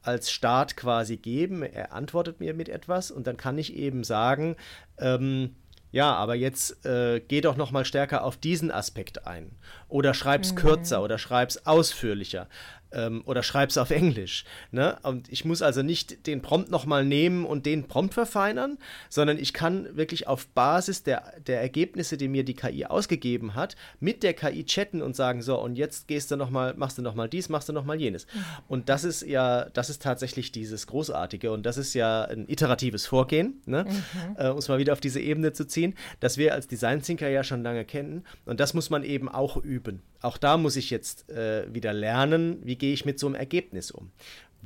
als 0.01 0.31
Start 0.31 0.77
quasi 0.77 1.17
geben. 1.17 1.61
Er 1.61 1.91
antwortet 1.91 2.39
mir 2.39 2.53
mit 2.53 2.69
etwas 2.69 3.11
und 3.11 3.27
dann 3.27 3.35
kann 3.35 3.57
ich 3.57 3.75
eben 3.75 4.05
sagen, 4.05 4.55
ähm, 4.97 5.57
ja, 5.91 6.13
aber 6.13 6.35
jetzt 6.35 6.85
äh, 6.85 7.21
geh 7.21 7.41
doch 7.41 7.55
noch 7.55 7.71
mal 7.71 7.85
stärker 7.85 8.23
auf 8.23 8.37
diesen 8.37 8.71
Aspekt 8.71 9.25
ein. 9.25 9.51
Oder 9.87 10.13
schreib's 10.13 10.51
mhm. 10.51 10.57
kürzer 10.57 11.01
oder 11.01 11.17
schreib's 11.17 11.65
ausführlicher 11.65 12.47
ähm, 12.91 13.21
oder 13.25 13.43
schreib's 13.43 13.77
auf 13.77 13.91
Englisch. 13.91 14.45
Ne? 14.71 14.97
Und 15.03 15.31
ich 15.31 15.45
muss 15.45 15.61
also 15.61 15.81
nicht 15.81 16.27
den 16.27 16.41
Prompt 16.41 16.71
nochmal 16.71 17.05
nehmen 17.05 17.45
und 17.45 17.65
den 17.65 17.87
Prompt 17.87 18.13
verfeinern, 18.13 18.77
sondern 19.09 19.37
ich 19.37 19.53
kann 19.53 19.95
wirklich 19.95 20.27
auf 20.27 20.47
Basis 20.47 21.03
der, 21.03 21.33
der 21.45 21.61
Ergebnisse, 21.61 22.17
die 22.17 22.27
mir 22.27 22.43
die 22.43 22.53
KI 22.53 22.85
ausgegeben 22.85 23.55
hat, 23.55 23.75
mit 23.99 24.23
der 24.23 24.33
KI 24.33 24.65
chatten 24.65 25.01
und 25.01 25.15
sagen, 25.15 25.41
so, 25.41 25.59
und 25.59 25.77
jetzt 25.77 26.07
gehst 26.07 26.31
du 26.31 26.35
noch 26.35 26.49
mal, 26.49 26.73
machst 26.75 26.97
du 26.97 27.01
nochmal 27.01 27.29
dies, 27.29 27.49
machst 27.49 27.69
du 27.69 27.73
nochmal 27.73 27.99
jenes. 27.99 28.25
Mhm. 28.27 28.39
Und 28.67 28.89
das 28.89 29.03
ist 29.03 29.21
ja, 29.23 29.65
das 29.69 29.89
ist 29.89 30.01
tatsächlich 30.01 30.51
dieses 30.51 30.87
Großartige 30.87 31.51
und 31.51 31.65
das 31.65 31.77
ist 31.77 31.93
ja 31.93 32.23
ein 32.23 32.47
iteratives 32.47 33.05
Vorgehen, 33.05 33.61
ne? 33.65 33.85
Mhm. 33.85 34.35
Äh, 34.37 34.49
um 34.49 34.57
es 34.57 34.67
mal 34.67 34.79
wieder 34.79 34.93
auf 34.93 34.99
diese 34.99 35.19
Ebene 35.19 35.53
zu 35.53 35.65
ziehen, 35.67 35.95
das 36.19 36.37
wir 36.37 36.53
als 36.53 36.67
Design 36.67 37.01
Thinker 37.01 37.29
ja 37.29 37.43
schon 37.43 37.63
lange 37.63 37.85
kennen 37.85 38.23
und 38.45 38.59
das 38.59 38.73
muss 38.73 38.89
man 38.89 39.03
eben 39.03 39.29
auch 39.29 39.57
üben. 39.57 40.01
Auch 40.21 40.37
da 40.37 40.57
muss 40.57 40.75
ich 40.75 40.89
jetzt 40.89 41.29
äh, 41.29 41.71
wieder 41.73 41.93
lernen, 41.93 42.59
wie 42.63 42.75
gehe 42.75 42.93
ich 42.93 43.05
mit 43.05 43.19
so 43.19 43.27
einem 43.27 43.35
Ergebnis 43.35 43.91
um. 43.91 44.11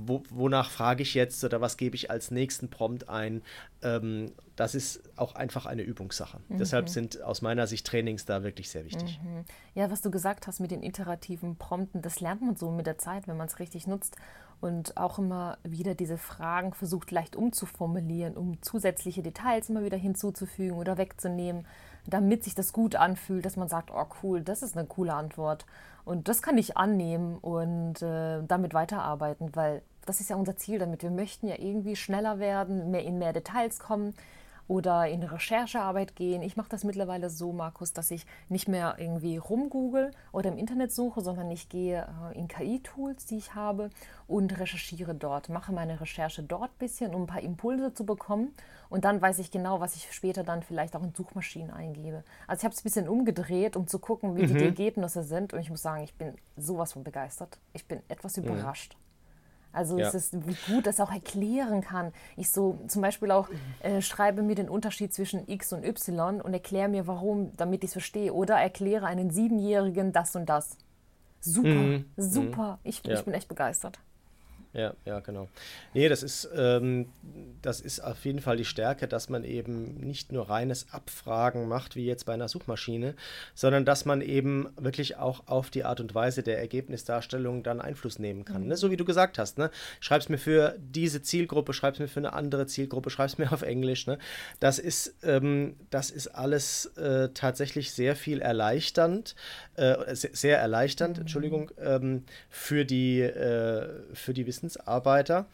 Wo, 0.05 0.23
wonach 0.29 0.69
frage 0.69 1.03
ich 1.03 1.13
jetzt 1.13 1.43
oder 1.43 1.61
was 1.61 1.77
gebe 1.77 1.95
ich 1.95 2.11
als 2.11 2.31
nächsten 2.31 2.69
Prompt 2.69 3.09
ein? 3.09 3.41
Ähm, 3.81 4.31
das 4.55 4.75
ist 4.75 5.01
auch 5.15 5.35
einfach 5.35 5.65
eine 5.65 5.81
Übungssache. 5.81 6.39
Mhm. 6.49 6.57
Deshalb 6.57 6.89
sind 6.89 7.21
aus 7.21 7.41
meiner 7.41 7.67
Sicht 7.67 7.87
Trainings 7.87 8.25
da 8.25 8.43
wirklich 8.43 8.69
sehr 8.69 8.85
wichtig. 8.85 9.19
Mhm. 9.23 9.43
Ja, 9.75 9.89
was 9.91 10.01
du 10.01 10.11
gesagt 10.11 10.47
hast 10.47 10.59
mit 10.59 10.71
den 10.71 10.83
iterativen 10.83 11.55
Prompten, 11.55 12.01
das 12.01 12.19
lernt 12.19 12.41
man 12.41 12.55
so 12.55 12.71
mit 12.71 12.87
der 12.87 12.97
Zeit, 12.97 13.27
wenn 13.27 13.37
man 13.37 13.47
es 13.47 13.59
richtig 13.59 13.87
nutzt 13.87 14.15
und 14.59 14.97
auch 14.97 15.17
immer 15.17 15.57
wieder 15.63 15.95
diese 15.95 16.17
Fragen 16.17 16.73
versucht 16.73 17.11
leicht 17.11 17.35
umzuformulieren, 17.35 18.37
um 18.37 18.61
zusätzliche 18.61 19.23
Details 19.23 19.69
immer 19.69 19.83
wieder 19.83 19.97
hinzuzufügen 19.97 20.77
oder 20.77 20.97
wegzunehmen 20.97 21.65
damit 22.07 22.43
sich 22.43 22.55
das 22.55 22.73
gut 22.73 22.95
anfühlt, 22.95 23.45
dass 23.45 23.57
man 23.57 23.67
sagt, 23.67 23.91
oh 23.91 24.05
cool, 24.23 24.41
das 24.41 24.61
ist 24.61 24.77
eine 24.77 24.87
coole 24.87 25.13
Antwort. 25.13 25.65
Und 26.03 26.27
das 26.27 26.41
kann 26.41 26.57
ich 26.57 26.77
annehmen 26.77 27.37
und 27.37 28.01
äh, 28.01 28.41
damit 28.43 28.73
weiterarbeiten, 28.73 29.55
weil 29.55 29.83
das 30.05 30.21
ist 30.21 30.29
ja 30.29 30.35
unser 30.35 30.55
Ziel 30.57 30.79
damit. 30.79 31.03
Wir 31.03 31.11
möchten 31.11 31.47
ja 31.47 31.55
irgendwie 31.57 31.95
schneller 31.95 32.39
werden, 32.39 32.91
mehr 32.91 33.03
in 33.03 33.19
mehr 33.19 33.33
Details 33.33 33.79
kommen 33.79 34.13
oder 34.71 35.05
in 35.09 35.21
Recherchearbeit 35.21 36.15
gehen. 36.15 36.41
Ich 36.41 36.55
mache 36.55 36.69
das 36.69 36.85
mittlerweile 36.85 37.29
so, 37.29 37.51
Markus, 37.51 37.91
dass 37.91 38.09
ich 38.09 38.25
nicht 38.47 38.69
mehr 38.69 38.95
irgendwie 38.99 39.35
rumgoogle 39.35 40.11
oder 40.31 40.49
im 40.49 40.57
Internet 40.57 40.93
suche, 40.93 41.19
sondern 41.19 41.51
ich 41.51 41.67
gehe 41.67 42.07
äh, 42.31 42.37
in 42.37 42.47
KI-Tools, 42.47 43.25
die 43.25 43.35
ich 43.35 43.53
habe 43.53 43.89
und 44.27 44.57
recherchiere 44.57 45.13
dort, 45.13 45.49
mache 45.49 45.73
meine 45.73 45.99
Recherche 45.99 46.41
dort 46.41 46.71
ein 46.71 46.79
bisschen, 46.79 47.13
um 47.13 47.23
ein 47.23 47.27
paar 47.27 47.41
Impulse 47.41 47.93
zu 47.93 48.05
bekommen 48.05 48.55
und 48.89 49.03
dann 49.03 49.21
weiß 49.21 49.39
ich 49.39 49.51
genau, 49.51 49.81
was 49.81 49.97
ich 49.97 50.09
später 50.13 50.45
dann 50.45 50.63
vielleicht 50.63 50.95
auch 50.95 51.03
in 51.03 51.13
Suchmaschinen 51.13 51.71
eingebe. 51.71 52.23
Also 52.47 52.61
ich 52.61 52.63
habe 52.63 52.73
es 52.73 52.79
ein 52.79 52.83
bisschen 52.83 53.09
umgedreht, 53.09 53.75
um 53.75 53.87
zu 53.87 53.99
gucken, 53.99 54.37
wie 54.37 54.43
mhm. 54.43 54.57
die 54.57 54.63
Ergebnisse 54.63 55.23
sind 55.23 55.51
und 55.51 55.59
ich 55.59 55.69
muss 55.69 55.81
sagen, 55.81 56.03
ich 56.03 56.13
bin 56.13 56.35
sowas 56.55 56.93
von 56.93 57.03
begeistert. 57.03 57.59
Ich 57.73 57.85
bin 57.85 57.99
etwas 58.07 58.37
überrascht. 58.37 58.95
Mhm. 58.95 59.10
Also 59.73 59.97
ja. 59.97 60.07
es 60.07 60.13
ist, 60.13 60.47
wie 60.47 60.73
gut 60.73 60.85
das 60.85 60.99
auch 60.99 61.11
erklären 61.11 61.81
kann. 61.81 62.11
Ich 62.35 62.49
so 62.49 62.79
zum 62.87 63.01
Beispiel 63.01 63.31
auch 63.31 63.49
äh, 63.81 64.01
schreibe 64.01 64.41
mir 64.41 64.55
den 64.55 64.69
Unterschied 64.69 65.13
zwischen 65.13 65.47
X 65.47 65.73
und 65.73 65.85
Y 65.85 66.41
und 66.41 66.53
erkläre 66.53 66.89
mir, 66.89 67.07
warum, 67.07 67.55
damit 67.57 67.83
ich 67.83 67.89
es 67.89 67.93
verstehe. 67.93 68.33
Oder 68.33 68.55
erkläre 68.55 69.05
einen 69.05 69.31
Siebenjährigen 69.31 70.11
das 70.11 70.35
und 70.35 70.47
das. 70.47 70.77
Super, 71.39 71.69
mhm. 71.69 72.05
super. 72.17 72.79
Ich, 72.83 73.01
ja. 73.05 73.15
ich 73.15 73.23
bin 73.23 73.33
echt 73.33 73.47
begeistert. 73.47 73.99
Ja, 74.73 74.93
ja, 75.03 75.19
genau. 75.19 75.49
Nee, 75.93 76.07
das 76.07 76.23
ist, 76.23 76.49
ähm, 76.55 77.09
das 77.61 77.81
ist 77.81 77.99
auf 77.99 78.23
jeden 78.23 78.39
Fall 78.39 78.55
die 78.55 78.63
Stärke, 78.63 79.05
dass 79.05 79.27
man 79.27 79.43
eben 79.43 79.97
nicht 79.97 80.31
nur 80.31 80.49
reines 80.49 80.93
Abfragen 80.93 81.67
macht, 81.67 81.97
wie 81.97 82.05
jetzt 82.05 82.25
bei 82.25 82.33
einer 82.33 82.47
Suchmaschine, 82.47 83.15
sondern 83.53 83.83
dass 83.83 84.05
man 84.05 84.21
eben 84.21 84.69
wirklich 84.77 85.17
auch 85.17 85.47
auf 85.47 85.71
die 85.71 85.83
Art 85.83 85.99
und 85.99 86.15
Weise 86.15 86.41
der 86.41 86.57
Ergebnisdarstellung 86.57 87.63
dann 87.63 87.81
Einfluss 87.81 88.17
nehmen 88.17 88.45
kann. 88.45 88.61
Mhm. 88.61 88.67
Ne? 88.69 88.77
So 88.77 88.91
wie 88.91 88.97
du 88.97 89.03
gesagt 89.03 89.37
hast, 89.37 89.57
ne? 89.57 89.71
schreib 89.99 90.21
es 90.21 90.29
mir 90.29 90.37
für 90.37 90.77
diese 90.79 91.21
Zielgruppe, 91.21 91.73
schreib 91.73 91.95
es 91.95 91.99
mir 91.99 92.07
für 92.07 92.21
eine 92.21 92.31
andere 92.31 92.65
Zielgruppe, 92.65 93.09
schreib 93.09 93.27
es 93.27 93.37
mir 93.37 93.51
auf 93.51 93.63
Englisch. 93.63 94.07
Ne? 94.07 94.19
Das, 94.61 94.79
ist, 94.79 95.15
ähm, 95.23 95.75
das 95.89 96.11
ist 96.11 96.27
alles 96.27 96.85
äh, 96.95 97.27
tatsächlich 97.33 97.91
sehr 97.91 98.15
viel 98.15 98.39
erleichternd, 98.39 99.35
äh, 99.75 100.15
sehr, 100.15 100.59
erleichternd, 100.59 101.17
mhm. 101.17 101.21
Entschuldigung, 101.21 101.71
ähm, 101.77 102.23
für 102.49 102.85
die, 102.85 103.19
äh, 103.19 103.89
für 104.13 104.33
die 104.33 104.45
Wissenschaft 104.45 104.60
Wissensarbeiter. 104.61 105.47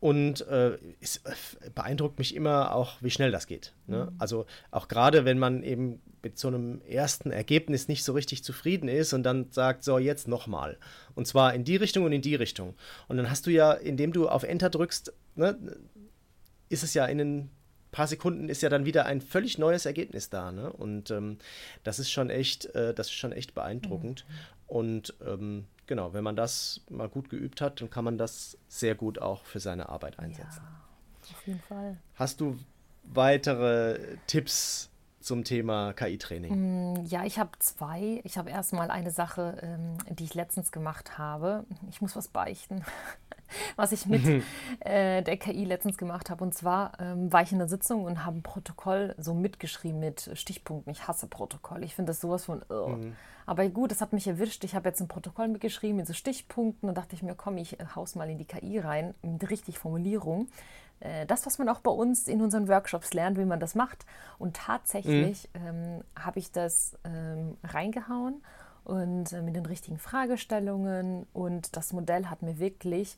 Und 0.00 0.46
äh, 0.48 0.78
es 1.00 1.18
äh, 1.18 1.70
beeindruckt 1.74 2.18
mich 2.18 2.34
immer 2.34 2.74
auch, 2.74 2.96
wie 3.02 3.10
schnell 3.10 3.30
das 3.30 3.46
geht. 3.46 3.74
Ne? 3.86 4.08
Mhm. 4.10 4.16
Also 4.18 4.46
auch 4.70 4.88
gerade, 4.88 5.26
wenn 5.26 5.38
man 5.38 5.62
eben 5.62 6.00
mit 6.22 6.38
so 6.38 6.48
einem 6.48 6.80
ersten 6.82 7.30
Ergebnis 7.30 7.86
nicht 7.86 8.02
so 8.02 8.14
richtig 8.14 8.42
zufrieden 8.42 8.88
ist 8.88 9.12
und 9.12 9.24
dann 9.24 9.52
sagt, 9.52 9.84
so 9.84 9.98
jetzt 9.98 10.26
nochmal. 10.26 10.78
Und 11.14 11.26
zwar 11.26 11.52
in 11.52 11.64
die 11.64 11.76
Richtung 11.76 12.04
und 12.04 12.12
in 12.12 12.22
die 12.22 12.34
Richtung. 12.34 12.74
Und 13.08 13.18
dann 13.18 13.28
hast 13.28 13.46
du 13.46 13.50
ja, 13.50 13.72
indem 13.72 14.12
du 14.12 14.28
auf 14.28 14.42
Enter 14.42 14.70
drückst, 14.70 15.12
ne, 15.34 15.58
ist 16.70 16.82
es 16.82 16.94
ja 16.94 17.04
in 17.04 17.20
ein 17.20 17.50
paar 17.90 18.06
Sekunden 18.06 18.48
ist 18.48 18.62
ja 18.62 18.68
dann 18.68 18.84
wieder 18.84 19.06
ein 19.06 19.20
völlig 19.20 19.58
neues 19.58 19.84
Ergebnis 19.84 20.30
da. 20.30 20.52
Ne? 20.52 20.72
Und 20.72 21.10
ähm, 21.10 21.38
das 21.82 21.98
ist 21.98 22.10
schon 22.10 22.30
echt, 22.30 22.66
äh, 22.74 22.94
das 22.94 23.08
ist 23.08 23.14
schon 23.14 23.32
echt 23.32 23.54
beeindruckend. 23.54 24.24
Mhm. 24.28 24.34
Und 24.70 25.14
ähm, 25.26 25.66
genau, 25.88 26.12
wenn 26.12 26.22
man 26.22 26.36
das 26.36 26.80
mal 26.88 27.08
gut 27.08 27.28
geübt 27.28 27.60
hat, 27.60 27.80
dann 27.80 27.90
kann 27.90 28.04
man 28.04 28.18
das 28.18 28.56
sehr 28.68 28.94
gut 28.94 29.18
auch 29.18 29.44
für 29.44 29.58
seine 29.58 29.88
Arbeit 29.88 30.20
einsetzen. 30.20 30.62
Ja, 30.62 31.34
auf 31.34 31.46
jeden 31.46 31.60
Fall. 31.60 31.96
Hast 32.14 32.40
du 32.40 32.56
weitere 33.02 34.16
Tipps 34.28 34.90
zum 35.18 35.42
Thema 35.42 35.92
KI-Training? 35.92 36.94
Mm, 36.94 37.04
ja, 37.06 37.24
ich 37.24 37.40
habe 37.40 37.50
zwei. 37.58 38.20
Ich 38.22 38.38
habe 38.38 38.50
erstmal 38.50 38.92
eine 38.92 39.10
Sache, 39.10 39.58
ähm, 39.60 39.98
die 40.14 40.24
ich 40.24 40.34
letztens 40.34 40.70
gemacht 40.70 41.18
habe. 41.18 41.64
Ich 41.90 42.00
muss 42.00 42.14
was 42.14 42.28
beichten, 42.28 42.84
was 43.76 43.92
ich 43.92 44.06
mit 44.06 44.24
mhm. 44.24 44.42
äh, 44.80 45.22
der 45.22 45.36
KI 45.36 45.64
letztens 45.64 45.96
gemacht 45.96 46.30
habe. 46.30 46.44
Und 46.44 46.54
zwar 46.54 46.92
ähm, 47.00 47.32
war 47.32 47.42
ich 47.42 47.52
in 47.52 47.58
der 47.58 47.68
Sitzung 47.68 48.04
und 48.04 48.24
habe 48.24 48.38
ein 48.38 48.42
Protokoll 48.42 49.14
so 49.18 49.34
mitgeschrieben 49.34 50.00
mit 50.00 50.30
Stichpunkten. 50.34 50.92
Ich 50.92 51.06
hasse 51.06 51.26
Protokoll. 51.26 51.84
Ich 51.84 51.94
finde 51.94 52.10
das 52.10 52.20
sowas 52.20 52.44
von. 52.44 52.62
Oh. 52.68 52.88
Mhm. 52.88 53.16
Aber 53.46 53.68
gut, 53.68 53.90
das 53.90 54.00
hat 54.00 54.12
mich 54.12 54.28
erwischt. 54.28 54.62
Ich 54.62 54.76
habe 54.76 54.88
jetzt 54.88 55.00
ein 55.00 55.08
Protokoll 55.08 55.48
mitgeschrieben 55.48 55.96
mit 55.96 56.06
so 56.06 56.12
Stichpunkten 56.12 56.88
und 56.88 56.94
dachte 56.96 57.16
ich 57.16 57.22
mir, 57.22 57.34
komm, 57.34 57.56
ich 57.56 57.78
haus 57.96 58.14
mal 58.14 58.30
in 58.30 58.38
die 58.38 58.44
KI 58.44 58.78
rein 58.78 59.14
mit 59.22 59.50
richtig 59.50 59.78
Formulierung. 59.78 60.48
Äh, 61.00 61.26
das, 61.26 61.46
was 61.46 61.58
man 61.58 61.68
auch 61.68 61.80
bei 61.80 61.90
uns 61.90 62.28
in 62.28 62.42
unseren 62.42 62.68
Workshops 62.68 63.12
lernt, 63.12 63.38
wie 63.38 63.44
man 63.44 63.58
das 63.58 63.74
macht. 63.74 64.06
Und 64.38 64.56
tatsächlich 64.56 65.48
mhm. 65.54 65.66
ähm, 65.66 66.04
habe 66.16 66.38
ich 66.38 66.52
das 66.52 66.96
ähm, 67.04 67.56
reingehauen 67.64 68.42
und 68.84 69.32
äh, 69.32 69.42
mit 69.42 69.56
den 69.56 69.66
richtigen 69.66 69.98
Fragestellungen. 69.98 71.26
Und 71.32 71.76
das 71.76 71.92
Modell 71.92 72.26
hat 72.26 72.42
mir 72.42 72.58
wirklich 72.58 73.16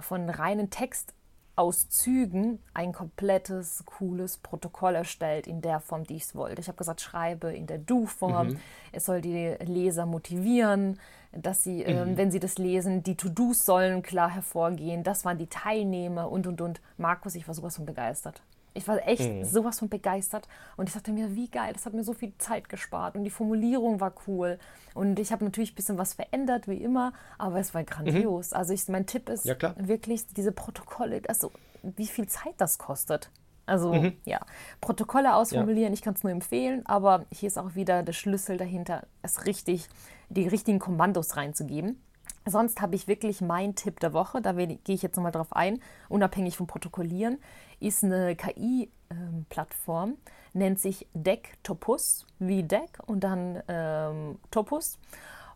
von 0.00 0.28
reinen 0.28 0.70
Text 0.70 1.14
aus 1.56 1.88
Zügen 1.88 2.58
ein 2.74 2.92
komplettes, 2.92 3.82
cooles 3.86 4.36
Protokoll 4.36 4.94
erstellt 4.94 5.46
in 5.46 5.62
der 5.62 5.80
Form, 5.80 6.04
die 6.04 6.16
ich 6.16 6.24
es 6.24 6.34
wollte. 6.34 6.60
Ich 6.60 6.68
habe 6.68 6.76
gesagt, 6.76 7.00
schreibe 7.00 7.52
in 7.52 7.66
der 7.66 7.78
Du-Form. 7.78 8.48
Mhm. 8.48 8.60
Es 8.92 9.06
soll 9.06 9.22
die 9.22 9.56
Leser 9.64 10.04
motivieren, 10.04 11.00
dass 11.32 11.62
sie, 11.62 11.82
äh, 11.82 12.04
mhm. 12.04 12.12
äh, 12.12 12.16
wenn 12.18 12.30
sie 12.30 12.40
das 12.40 12.58
lesen, 12.58 13.02
die 13.02 13.16
To-Dos 13.16 13.64
sollen 13.64 14.02
klar 14.02 14.30
hervorgehen. 14.30 15.02
Das 15.02 15.24
waren 15.24 15.38
die 15.38 15.48
Teilnehmer 15.48 16.30
und, 16.30 16.46
und, 16.46 16.60
und. 16.60 16.82
Markus, 16.98 17.34
ich 17.34 17.48
war 17.48 17.54
sowas 17.54 17.76
von 17.76 17.86
begeistert. 17.86 18.42
Ich 18.76 18.86
war 18.86 19.06
echt 19.06 19.30
mhm. 19.30 19.44
sowas 19.44 19.78
von 19.78 19.88
begeistert 19.88 20.48
und 20.76 20.88
ich 20.88 20.94
dachte 20.94 21.12
mir, 21.12 21.34
wie 21.34 21.48
geil, 21.48 21.72
das 21.72 21.86
hat 21.86 21.94
mir 21.94 22.04
so 22.04 22.12
viel 22.12 22.32
Zeit 22.38 22.68
gespart 22.68 23.16
und 23.16 23.24
die 23.24 23.30
Formulierung 23.30 24.00
war 24.00 24.12
cool 24.26 24.58
und 24.94 25.18
ich 25.18 25.32
habe 25.32 25.44
natürlich 25.44 25.72
ein 25.72 25.74
bisschen 25.74 25.98
was 25.98 26.14
verändert, 26.14 26.68
wie 26.68 26.82
immer, 26.82 27.12
aber 27.38 27.58
es 27.58 27.74
war 27.74 27.84
grandios. 27.84 28.50
Mhm. 28.50 28.56
Also 28.56 28.74
ich, 28.74 28.88
mein 28.88 29.06
Tipp 29.06 29.28
ist 29.28 29.44
ja, 29.44 29.56
wirklich 29.76 30.26
diese 30.28 30.52
Protokolle, 30.52 31.22
also 31.28 31.50
wie 31.82 32.06
viel 32.06 32.26
Zeit 32.28 32.54
das 32.58 32.78
kostet. 32.78 33.30
Also 33.66 33.92
mhm. 33.92 34.12
ja, 34.24 34.40
Protokolle 34.80 35.34
ausformulieren, 35.34 35.92
ja. 35.92 35.94
ich 35.94 36.02
kann 36.02 36.14
es 36.14 36.22
nur 36.22 36.32
empfehlen, 36.32 36.86
aber 36.86 37.26
hier 37.32 37.48
ist 37.48 37.58
auch 37.58 37.74
wieder 37.74 38.02
der 38.04 38.12
Schlüssel 38.12 38.56
dahinter, 38.56 39.06
es 39.22 39.44
richtig, 39.44 39.88
die 40.28 40.46
richtigen 40.46 40.78
Kommandos 40.78 41.36
reinzugeben. 41.36 42.00
Sonst 42.48 42.80
habe 42.80 42.94
ich 42.94 43.08
wirklich 43.08 43.40
mein 43.40 43.74
Tipp 43.74 43.98
der 43.98 44.12
Woche, 44.12 44.40
da 44.40 44.52
gehe 44.52 44.78
ich 44.86 45.02
jetzt 45.02 45.16
nochmal 45.16 45.32
drauf 45.32 45.52
ein, 45.52 45.80
unabhängig 46.08 46.56
vom 46.56 46.68
Protokollieren, 46.68 47.38
ist 47.80 48.04
eine 48.04 48.36
KI-Plattform, 48.36 50.10
ähm, 50.10 50.16
nennt 50.52 50.80
sich 50.80 51.06
Decktopus, 51.14 52.26
wie 52.38 52.62
Deck 52.62 52.98
und 53.06 53.20
dann 53.20 53.62
ähm, 53.68 54.38
Topus. 54.50 54.98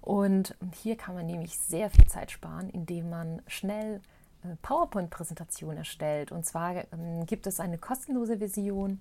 Und 0.01 0.57
hier 0.73 0.97
kann 0.97 1.15
man 1.15 1.27
nämlich 1.27 1.59
sehr 1.59 1.91
viel 1.91 2.07
Zeit 2.07 2.31
sparen, 2.31 2.71
indem 2.71 3.11
man 3.11 3.43
schnell 3.47 4.01
äh, 4.43 4.57
PowerPoint-Präsentationen 4.63 5.79
erstellt. 5.79 6.33
Und 6.33 6.47
zwar 6.47 6.77
ähm, 6.93 7.27
gibt 7.27 7.47
es 7.47 7.61
eine 7.61 7.79
kostenlose 7.79 8.39
Version 8.39 9.01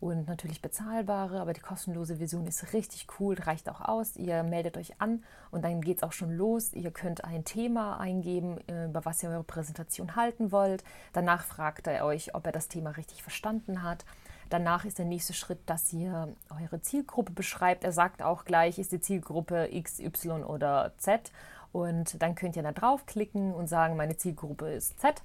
und 0.00 0.28
natürlich 0.28 0.62
bezahlbare, 0.62 1.40
aber 1.40 1.52
die 1.52 1.60
kostenlose 1.60 2.16
Version 2.16 2.46
ist 2.46 2.72
richtig 2.72 3.06
cool, 3.18 3.34
reicht 3.34 3.68
auch 3.68 3.80
aus. 3.80 4.16
Ihr 4.16 4.44
meldet 4.44 4.76
euch 4.76 5.00
an 5.00 5.24
und 5.50 5.64
dann 5.64 5.80
geht 5.80 5.98
es 5.98 6.02
auch 6.04 6.12
schon 6.12 6.30
los. 6.30 6.72
Ihr 6.72 6.92
könnt 6.92 7.24
ein 7.24 7.44
Thema 7.44 7.98
eingeben, 7.98 8.58
äh, 8.68 8.86
über 8.86 9.04
was 9.04 9.22
ihr 9.22 9.30
eure 9.30 9.42
Präsentation 9.42 10.14
halten 10.14 10.52
wollt. 10.52 10.84
Danach 11.12 11.44
fragt 11.44 11.88
er 11.88 12.04
euch, 12.04 12.34
ob 12.34 12.46
er 12.46 12.52
das 12.52 12.68
Thema 12.68 12.90
richtig 12.90 13.22
verstanden 13.22 13.82
hat. 13.82 14.04
Danach 14.50 14.84
ist 14.84 14.98
der 14.98 15.04
nächste 15.04 15.34
Schritt, 15.34 15.58
dass 15.66 15.92
ihr 15.92 16.34
eure 16.48 16.80
Zielgruppe 16.80 17.32
beschreibt. 17.32 17.84
Er 17.84 17.92
sagt 17.92 18.22
auch 18.22 18.44
gleich, 18.44 18.78
ist 18.78 18.92
die 18.92 19.00
Zielgruppe 19.00 19.68
X, 19.72 19.98
Y 20.00 20.44
oder 20.44 20.92
Z. 20.98 21.32
Und 21.72 22.22
dann 22.22 22.34
könnt 22.34 22.56
ihr 22.56 22.62
da 22.62 22.72
draufklicken 22.72 23.52
und 23.52 23.66
sagen, 23.66 23.96
meine 23.96 24.16
Zielgruppe 24.16 24.70
ist 24.70 25.00
Z. 25.00 25.22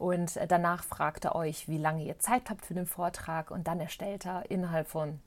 Und 0.00 0.40
danach 0.48 0.82
fragt 0.82 1.26
er 1.26 1.34
euch, 1.34 1.68
wie 1.68 1.76
lange 1.76 2.02
ihr 2.02 2.18
Zeit 2.18 2.48
habt 2.48 2.64
für 2.64 2.72
den 2.72 2.86
Vortrag 2.86 3.50
und 3.50 3.66
dann 3.66 3.80
erstellt 3.80 4.24
er 4.24 4.50
innerhalb 4.50 4.88
von 4.88 5.20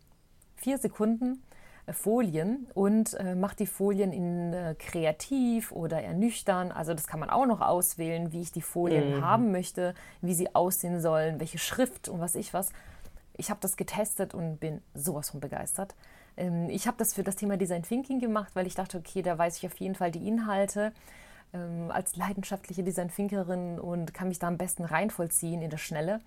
vier 0.55 0.79
Sekunden 0.79 1.43
äh, 1.85 1.93
Folien 1.93 2.65
und 2.73 3.13
äh, 3.13 3.35
macht 3.35 3.59
die 3.59 3.67
Folien 3.67 4.11
in 4.11 4.51
äh, 4.51 4.73
kreativ 4.79 5.71
oder 5.71 6.01
ernüchtern. 6.01 6.71
Also 6.71 6.95
das 6.95 7.05
kann 7.05 7.19
man 7.19 7.29
auch 7.29 7.45
noch 7.45 7.61
auswählen, 7.61 8.31
wie 8.31 8.41
ich 8.41 8.51
die 8.51 8.63
Folien 8.63 9.17
mhm. 9.17 9.21
haben 9.21 9.51
möchte, 9.51 9.93
wie 10.21 10.33
sie 10.33 10.55
aussehen 10.55 10.99
sollen, 11.01 11.39
welche 11.39 11.59
Schrift 11.59 12.09
und 12.09 12.19
was 12.19 12.33
ich 12.33 12.51
was. 12.51 12.71
Ich 13.37 13.51
habe 13.51 13.59
das 13.61 13.77
getestet 13.77 14.33
und 14.33 14.57
bin 14.59 14.81
sowas 14.95 15.29
von 15.29 15.39
begeistert. 15.39 15.93
Ähm, 16.35 16.67
ich 16.71 16.87
habe 16.87 16.97
das 16.97 17.13
für 17.13 17.23
das 17.23 17.35
Thema 17.35 17.57
Design 17.57 17.83
Thinking 17.83 18.19
gemacht, 18.19 18.55
weil 18.55 18.65
ich 18.65 18.73
dachte, 18.73 18.97
okay, 18.97 19.21
da 19.21 19.37
weiß 19.37 19.57
ich 19.57 19.67
auf 19.67 19.77
jeden 19.77 19.93
Fall 19.93 20.09
die 20.09 20.27
Inhalte 20.27 20.93
ähm, 21.53 21.91
als 21.91 22.15
leidenschaftliche 22.15 22.83
Design-Thinkerin 22.83 23.79
und 23.79 24.13
kann 24.13 24.27
mich 24.27 24.39
da 24.39 24.47
am 24.47 24.57
besten 24.57 24.83
reinvollziehen 24.83 25.61
in 25.61 25.69
der 25.69 25.77
Schnelle. 25.77 26.19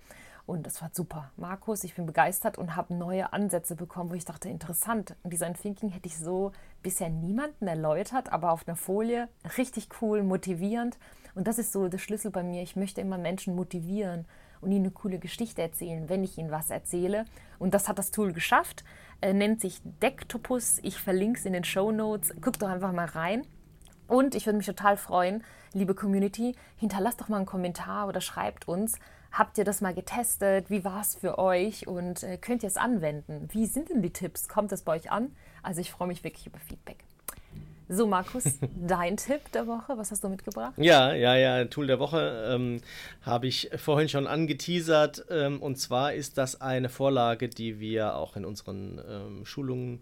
Und 0.45 0.65
das 0.65 0.81
war 0.81 0.89
super. 0.93 1.29
Markus, 1.35 1.83
ich 1.83 1.95
bin 1.95 2.05
begeistert 2.05 2.57
und 2.57 2.77
habe 2.77 2.93
neue 2.93 3.33
Ansätze 3.33 3.75
bekommen, 3.75 4.09
wo 4.09 4.13
ich 4.13 4.23
dachte, 4.23 4.47
interessant. 4.47 5.13
Design 5.25 5.55
Thinking 5.55 5.89
hätte 5.89 6.07
ich 6.07 6.17
so 6.17 6.53
bisher 6.81 7.09
niemanden 7.09 7.67
erläutert, 7.67 8.31
aber 8.31 8.51
auf 8.53 8.65
einer 8.65 8.77
Folie 8.77 9.27
richtig 9.57 9.89
cool, 10.01 10.23
motivierend. 10.23 10.97
Und 11.35 11.47
das 11.47 11.59
ist 11.59 11.73
so 11.73 11.89
der 11.89 11.97
Schlüssel 11.97 12.31
bei 12.31 12.43
mir. 12.43 12.63
Ich 12.63 12.77
möchte 12.77 13.01
immer 13.01 13.17
Menschen 13.17 13.55
motivieren 13.55 14.25
und 14.61 14.71
ihnen 14.71 14.85
eine 14.85 14.91
coole 14.91 15.19
Geschichte 15.19 15.61
erzählen, 15.61 16.07
wenn 16.07 16.23
ich 16.23 16.37
ihnen 16.37 16.49
was 16.49 16.69
erzähle. 16.69 17.25
Und 17.59 17.73
das 17.73 17.89
hat 17.89 17.99
das 17.99 18.11
Tool 18.11 18.31
geschafft. 18.31 18.85
Äh, 19.19 19.33
nennt 19.33 19.59
sich 19.59 19.81
Decktopus. 20.01 20.79
Ich 20.81 20.97
verlinke 20.97 21.39
es 21.39 21.45
in 21.45 21.53
den 21.53 21.65
Show 21.65 21.91
Notes. 21.91 22.33
Guckt 22.39 22.61
doch 22.61 22.69
einfach 22.69 22.93
mal 22.93 23.05
rein. 23.05 23.45
Und 24.07 24.35
ich 24.35 24.45
würde 24.45 24.57
mich 24.57 24.65
total 24.65 24.97
freuen, 24.97 25.43
liebe 25.73 25.93
Community, 25.93 26.55
hinterlasst 26.77 27.21
doch 27.21 27.27
mal 27.27 27.37
einen 27.37 27.45
Kommentar 27.45 28.07
oder 28.07 28.21
schreibt 28.21 28.67
uns, 28.67 28.99
habt 29.31 29.57
ihr 29.57 29.65
das 29.65 29.81
mal 29.81 29.93
getestet? 29.93 30.69
Wie 30.69 30.83
war 30.83 31.01
es 31.01 31.15
für 31.15 31.37
euch? 31.37 31.87
Und 31.87 32.23
äh, 32.23 32.37
könnt 32.37 32.63
ihr 32.63 32.67
es 32.67 32.77
anwenden? 32.77 33.49
Wie 33.51 33.65
sind 33.65 33.89
denn 33.89 34.01
die 34.01 34.11
Tipps? 34.11 34.47
Kommt 34.47 34.71
es 34.71 34.81
bei 34.81 34.93
euch 34.93 35.11
an? 35.11 35.35
Also 35.63 35.81
ich 35.81 35.91
freue 35.91 36.07
mich 36.07 36.23
wirklich 36.23 36.47
über 36.47 36.59
Feedback. 36.59 37.03
So, 37.89 38.05
Markus, 38.05 38.43
dein 38.75 39.15
Tipp 39.15 39.51
der 39.53 39.65
Woche, 39.65 39.97
was 39.97 40.11
hast 40.11 40.23
du 40.23 40.29
mitgebracht? 40.29 40.73
Ja, 40.77 41.13
ja, 41.13 41.35
ja, 41.35 41.63
Tool 41.65 41.87
der 41.87 41.99
Woche 41.99 42.49
ähm, 42.53 42.81
habe 43.21 43.47
ich 43.47 43.69
vorhin 43.77 44.09
schon 44.09 44.27
angeteasert. 44.27 45.25
Ähm, 45.29 45.61
und 45.61 45.77
zwar 45.77 46.13
ist 46.13 46.37
das 46.37 46.59
eine 46.59 46.89
Vorlage, 46.89 47.47
die 47.47 47.79
wir 47.79 48.15
auch 48.15 48.35
in 48.35 48.43
unseren 48.43 49.01
ähm, 49.09 49.45
Schulungen 49.45 50.01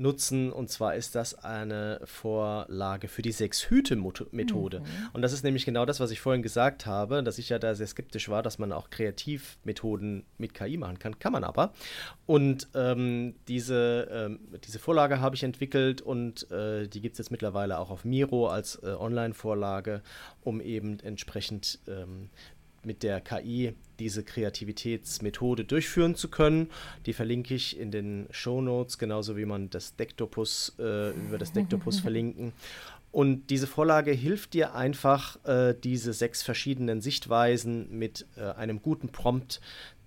nutzen. 0.00 0.50
Und 0.50 0.70
zwar 0.70 0.94
ist 0.94 1.14
das 1.14 1.34
eine 1.34 2.00
Vorlage 2.04 3.08
für 3.08 3.22
die 3.22 3.32
Sechs-Hüte-Methode. 3.32 4.80
Mhm. 4.80 4.84
Und 5.12 5.22
das 5.22 5.32
ist 5.32 5.44
nämlich 5.44 5.64
genau 5.64 5.84
das, 5.84 6.00
was 6.00 6.10
ich 6.10 6.20
vorhin 6.20 6.42
gesagt 6.42 6.86
habe, 6.86 7.22
dass 7.22 7.38
ich 7.38 7.50
ja 7.50 7.58
da 7.58 7.74
sehr 7.74 7.86
skeptisch 7.86 8.28
war, 8.28 8.42
dass 8.42 8.58
man 8.58 8.72
auch 8.72 8.90
Kreativmethoden 8.90 10.24
mit 10.38 10.54
KI 10.54 10.76
machen 10.76 10.98
kann. 10.98 11.18
Kann 11.18 11.32
man 11.32 11.44
aber. 11.44 11.72
Und 12.26 12.68
ähm, 12.74 13.34
diese, 13.46 14.08
ähm, 14.10 14.40
diese 14.64 14.78
Vorlage 14.78 15.20
habe 15.20 15.36
ich 15.36 15.42
entwickelt 15.42 16.00
und 16.00 16.50
äh, 16.50 16.88
die 16.88 17.00
gibt 17.00 17.14
es 17.14 17.18
jetzt 17.18 17.30
mittlerweile 17.30 17.78
auch 17.78 17.90
auf 17.90 18.04
Miro 18.04 18.48
als 18.48 18.76
äh, 18.82 18.88
Online-Vorlage, 18.88 20.02
um 20.42 20.60
eben 20.60 20.98
entsprechend 21.00 21.78
ähm, 21.86 22.30
mit 22.84 23.02
der 23.02 23.20
KI 23.20 23.74
diese 23.98 24.24
Kreativitätsmethode 24.24 25.64
durchführen 25.64 26.14
zu 26.14 26.28
können. 26.28 26.70
Die 27.06 27.12
verlinke 27.12 27.54
ich 27.54 27.78
in 27.78 27.90
den 27.90 28.26
Show 28.30 28.60
Notes, 28.62 28.98
genauso 28.98 29.36
wie 29.36 29.44
man 29.44 29.70
das 29.70 29.96
Decktopus 29.96 30.74
äh, 30.78 31.10
über 31.10 31.38
das 31.38 31.52
Decktopus 31.52 32.00
verlinken. 32.00 32.52
Und 33.12 33.50
diese 33.50 33.66
Vorlage 33.66 34.12
hilft 34.12 34.54
dir 34.54 34.74
einfach, 34.74 35.44
äh, 35.44 35.74
diese 35.74 36.12
sechs 36.12 36.42
verschiedenen 36.42 37.00
Sichtweisen 37.00 37.90
mit 37.90 38.26
äh, 38.36 38.42
einem 38.52 38.82
guten 38.82 39.08
Prompt 39.08 39.60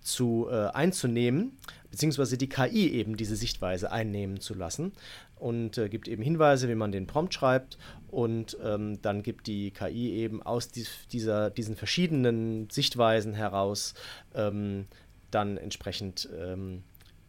zu, 0.04 0.48
äh, 0.50 0.68
einzunehmen, 0.68 1.58
beziehungsweise 1.90 2.38
die 2.38 2.50
KI 2.50 2.92
eben 2.92 3.18
diese 3.18 3.36
Sichtweise 3.36 3.92
einnehmen 3.92 4.40
zu 4.40 4.54
lassen 4.54 4.94
und 5.36 5.78
äh, 5.78 5.90
gibt 5.90 6.08
eben 6.08 6.22
Hinweise, 6.22 6.70
wie 6.70 6.76
man 6.76 6.92
den 6.92 7.08
Prompt 7.08 7.34
schreibt 7.34 7.78
und 8.10 8.58
ähm, 8.64 9.02
dann 9.02 9.24
gibt 9.24 9.48
die 9.48 9.72
KI 9.72 10.14
eben 10.14 10.44
aus 10.44 10.70
dies, 10.70 11.08
dieser, 11.12 11.50
diesen 11.50 11.76
verschiedenen 11.76 12.70
Sichtweisen 12.70 13.34
heraus 13.34 13.94
ähm, 14.36 14.86
dann 15.32 15.58
entsprechend 15.58 16.30
ähm, 16.38 16.84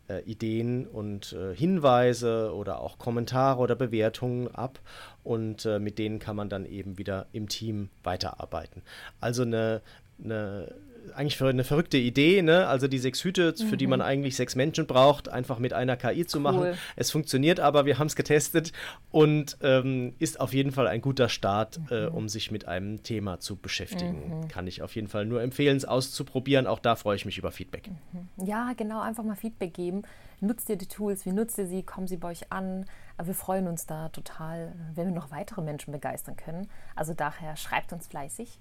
äh, 0.09 0.21
Ideen 0.25 0.87
und 0.87 1.33
äh, 1.33 1.55
Hinweise 1.55 2.55
oder 2.55 2.81
auch 2.81 2.99
Kommentare 2.99 3.61
oder 3.61 3.75
Bewertungen 3.75 4.55
ab 4.55 4.81
und 5.23 5.65
äh, 5.65 5.79
mit 5.79 5.99
denen 5.99 6.19
kann 6.19 6.37
man 6.37 6.49
dann 6.49 6.67
eben 6.67 6.99
wieder 6.99 7.27
im 7.33 7.49
Team 7.49 7.89
weiterarbeiten. 8.03 8.83
Also 9.21 9.43
eine, 9.43 9.83
eine 10.23 10.75
eigentlich 11.15 11.37
für 11.37 11.49
eine 11.49 11.65
verrückte 11.65 11.97
Idee, 11.99 12.43
ne? 12.43 12.67
Also 12.67 12.89
die 12.89 12.99
sechs 12.99 13.23
Hüte, 13.23 13.55
mhm. 13.59 13.67
für 13.67 13.77
die 13.77 13.87
man 13.87 14.01
mhm. 14.01 14.07
eigentlich 14.07 14.37
sechs 14.37 14.55
Menschen 14.55 14.87
braucht, 14.87 15.29
einfach 15.29 15.59
mit 15.59 15.73
einer 15.73 15.97
KI 15.97 16.27
zu 16.27 16.39
cool. 16.39 16.43
machen. 16.43 16.79
Es 16.97 17.11
funktioniert 17.11 17.61
aber, 17.61 17.87
wir 17.87 17.99
haben 17.99 18.07
es 18.07 18.17
getestet 18.17 18.73
und 19.11 19.57
ähm, 19.63 20.15
ist 20.19 20.41
auf 20.41 20.55
jeden 20.55 20.73
Fall 20.73 20.87
ein 20.87 21.01
guter 21.01 21.29
Start, 21.29 21.79
mhm. 21.79 21.87
äh, 21.91 22.07
um 22.07 22.29
sich 22.29 22.51
mit 22.51 22.67
einem 22.67 23.03
Thema 23.03 23.41
zu 23.41 23.57
beschäftigen. 23.57 24.41
Mhm. 24.41 24.49
Kann 24.49 24.67
ich 24.67 24.83
auf 24.83 24.95
jeden 24.95 25.09
Fall 25.09 25.27
nur 25.27 25.43
empfehlen, 25.43 25.77
es 25.77 25.85
auszuprobieren. 25.85 26.67
Auch 26.67 26.79
da 26.79 26.97
freue 26.97 27.17
ich 27.17 27.25
mich 27.25 27.39
über 27.39 27.53
Feedback. 27.53 27.91
Mhm. 28.13 28.47
Ja, 28.47 28.73
genau, 28.77 29.01
einfach 29.01 29.25
mal 29.25 29.37
Feedback 29.37 29.75
geben. 29.75 30.03
Nutzt 30.41 30.69
ihr 30.69 30.77
die 30.77 30.87
Tools, 30.87 31.25
wie 31.27 31.33
nutzt 31.33 31.59
ihr 31.59 31.67
sie, 31.67 31.83
kommen 31.83 32.07
sie 32.07 32.17
bei 32.17 32.29
euch 32.29 32.53
an? 32.53 32.87
Aber 33.17 33.29
wir 33.29 33.35
freuen 33.35 33.67
uns 33.67 33.87
da 33.87 34.09
total, 34.09 34.75
wenn 34.95 35.07
wir 35.07 35.15
noch 35.15 35.31
weitere 35.31 35.63
Menschen 35.63 35.93
begeistern 35.93 36.37
können. 36.37 36.69
Also 36.97 37.15
daher 37.15 37.57
schreibt 37.57 37.93
uns 37.93 38.07
fleißig. 38.09 38.59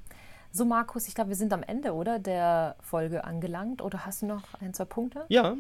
So, 0.56 0.66
Markus, 0.66 1.08
ich 1.08 1.16
glaube, 1.16 1.32
wir 1.32 1.36
sind 1.36 1.52
am 1.52 1.64
Ende, 1.64 1.94
oder? 1.94 2.20
Der 2.20 2.76
Folge 2.80 3.24
angelangt. 3.24 3.82
Oder 3.82 4.06
hast 4.06 4.22
du 4.22 4.28
noch 4.28 4.44
ein, 4.62 4.72
zwei 4.76 4.86
Punkte? 4.86 5.26
Ja. 5.28 5.58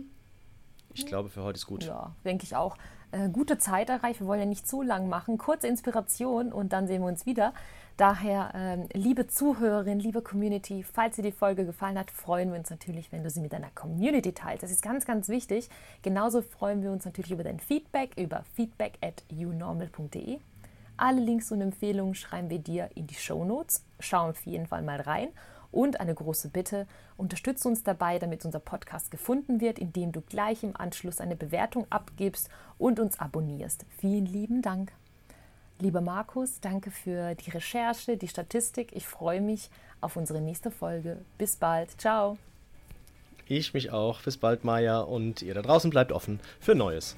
Ich 0.94 1.08
glaube, 1.08 1.30
für 1.30 1.42
heute 1.42 1.58
ist 1.58 1.66
gut. 1.66 1.84
Ja, 1.84 2.16
denke 2.24 2.44
ich 2.44 2.56
auch. 2.56 2.78
Äh, 3.12 3.30
gute 3.30 3.58
Zeit 3.58 3.90
erreicht. 3.90 4.20
Wir 4.20 4.28
wollen 4.28 4.42
ja 4.42 4.46
nicht 4.46 4.68
zu 4.68 4.84
lang 4.84 5.10
machen. 5.10 5.40
Kurze 5.40 5.68
Inspiration 5.68 6.54
und 6.54 6.74
dann 6.74 6.86
sehen 6.86 7.02
wir 7.02 7.08
uns 7.08 7.26
wieder. 7.26 7.56
Daher, 7.98 8.52
ähm, 8.54 8.88
liebe 8.94 9.26
Zuhörerin, 9.26 10.00
liebe 10.00 10.22
Community, 10.22 10.84
falls 10.84 11.16
dir 11.16 11.24
die 11.24 11.32
Folge 11.32 11.66
gefallen 11.66 11.98
hat, 11.98 12.12
freuen 12.12 12.52
wir 12.52 12.60
uns 12.60 12.70
natürlich, 12.70 13.12
wenn 13.12 13.24
du 13.24 13.32
sie 13.32 13.42
mit 13.42 13.54
deiner 13.54 13.72
Community 13.72 14.32
teilst. 14.34 14.62
Das 14.62 14.70
ist 14.70 14.84
ganz, 14.84 15.06
ganz 15.06 15.28
wichtig. 15.28 15.70
Genauso 16.04 16.44
freuen 16.44 16.84
wir 16.84 16.92
uns 16.92 17.04
natürlich 17.04 17.32
über 17.32 17.44
dein 17.44 17.60
Feedback 17.60 18.12
über 18.16 18.44
feedback 18.54 19.00
at 19.02 19.24
unormal.de. 19.32 20.40
Alle 20.98 21.22
Links 21.22 21.52
und 21.52 21.62
Empfehlungen 21.62 22.16
schreiben 22.16 22.50
wir 22.50 22.60
dir 22.60 22.90
in 22.96 23.08
die 23.08 23.16
Show 23.16 23.44
Notes. 23.44 23.84
Schau 24.00 24.30
auf 24.30 24.46
jeden 24.46 24.68
Fall 24.68 24.82
mal 24.82 25.02
rein. 25.02 25.30
Und 25.72 26.00
eine 26.00 26.14
große 26.14 26.50
Bitte, 26.50 26.86
unterstütze 27.18 27.68
uns 27.68 27.84
dabei, 27.84 28.20
damit 28.20 28.46
unser 28.46 28.60
Podcast 28.60 29.10
gefunden 29.10 29.60
wird, 29.60 29.80
indem 29.80 30.12
du 30.12 30.22
gleich 30.22 30.64
im 30.64 30.78
Anschluss 30.78 31.20
eine 31.20 31.36
Bewertung 31.36 31.88
abgibst 31.90 32.50
und 32.78 33.00
uns 33.00 33.20
abonnierst. 33.20 33.86
Vielen 33.98 34.28
lieben 34.28 34.62
Dank. 34.62 34.92
Lieber 35.80 36.02
Markus, 36.02 36.60
danke 36.62 36.92
für 36.92 37.34
die 37.34 37.50
Recherche, 37.50 38.18
die 38.18 38.28
Statistik. 38.28 38.96
Ich 38.96 39.08
freue 39.08 39.42
mich 39.42 39.72
auf 40.00 40.16
unsere 40.16 40.42
nächste 40.42 40.70
Folge. 40.70 41.26
Bis 41.40 41.56
bald. 41.56 42.00
Ciao. 42.00 42.38
Ich 43.48 43.74
mich 43.74 43.92
auch. 43.92 44.22
Bis 44.22 44.38
bald, 44.38 44.64
Maja. 44.64 45.00
Und 45.00 45.42
ihr 45.42 45.56
da 45.56 45.64
draußen 45.64 45.90
bleibt 45.90 46.12
offen 46.12 46.40
für 46.60 46.76
Neues. 46.76 47.18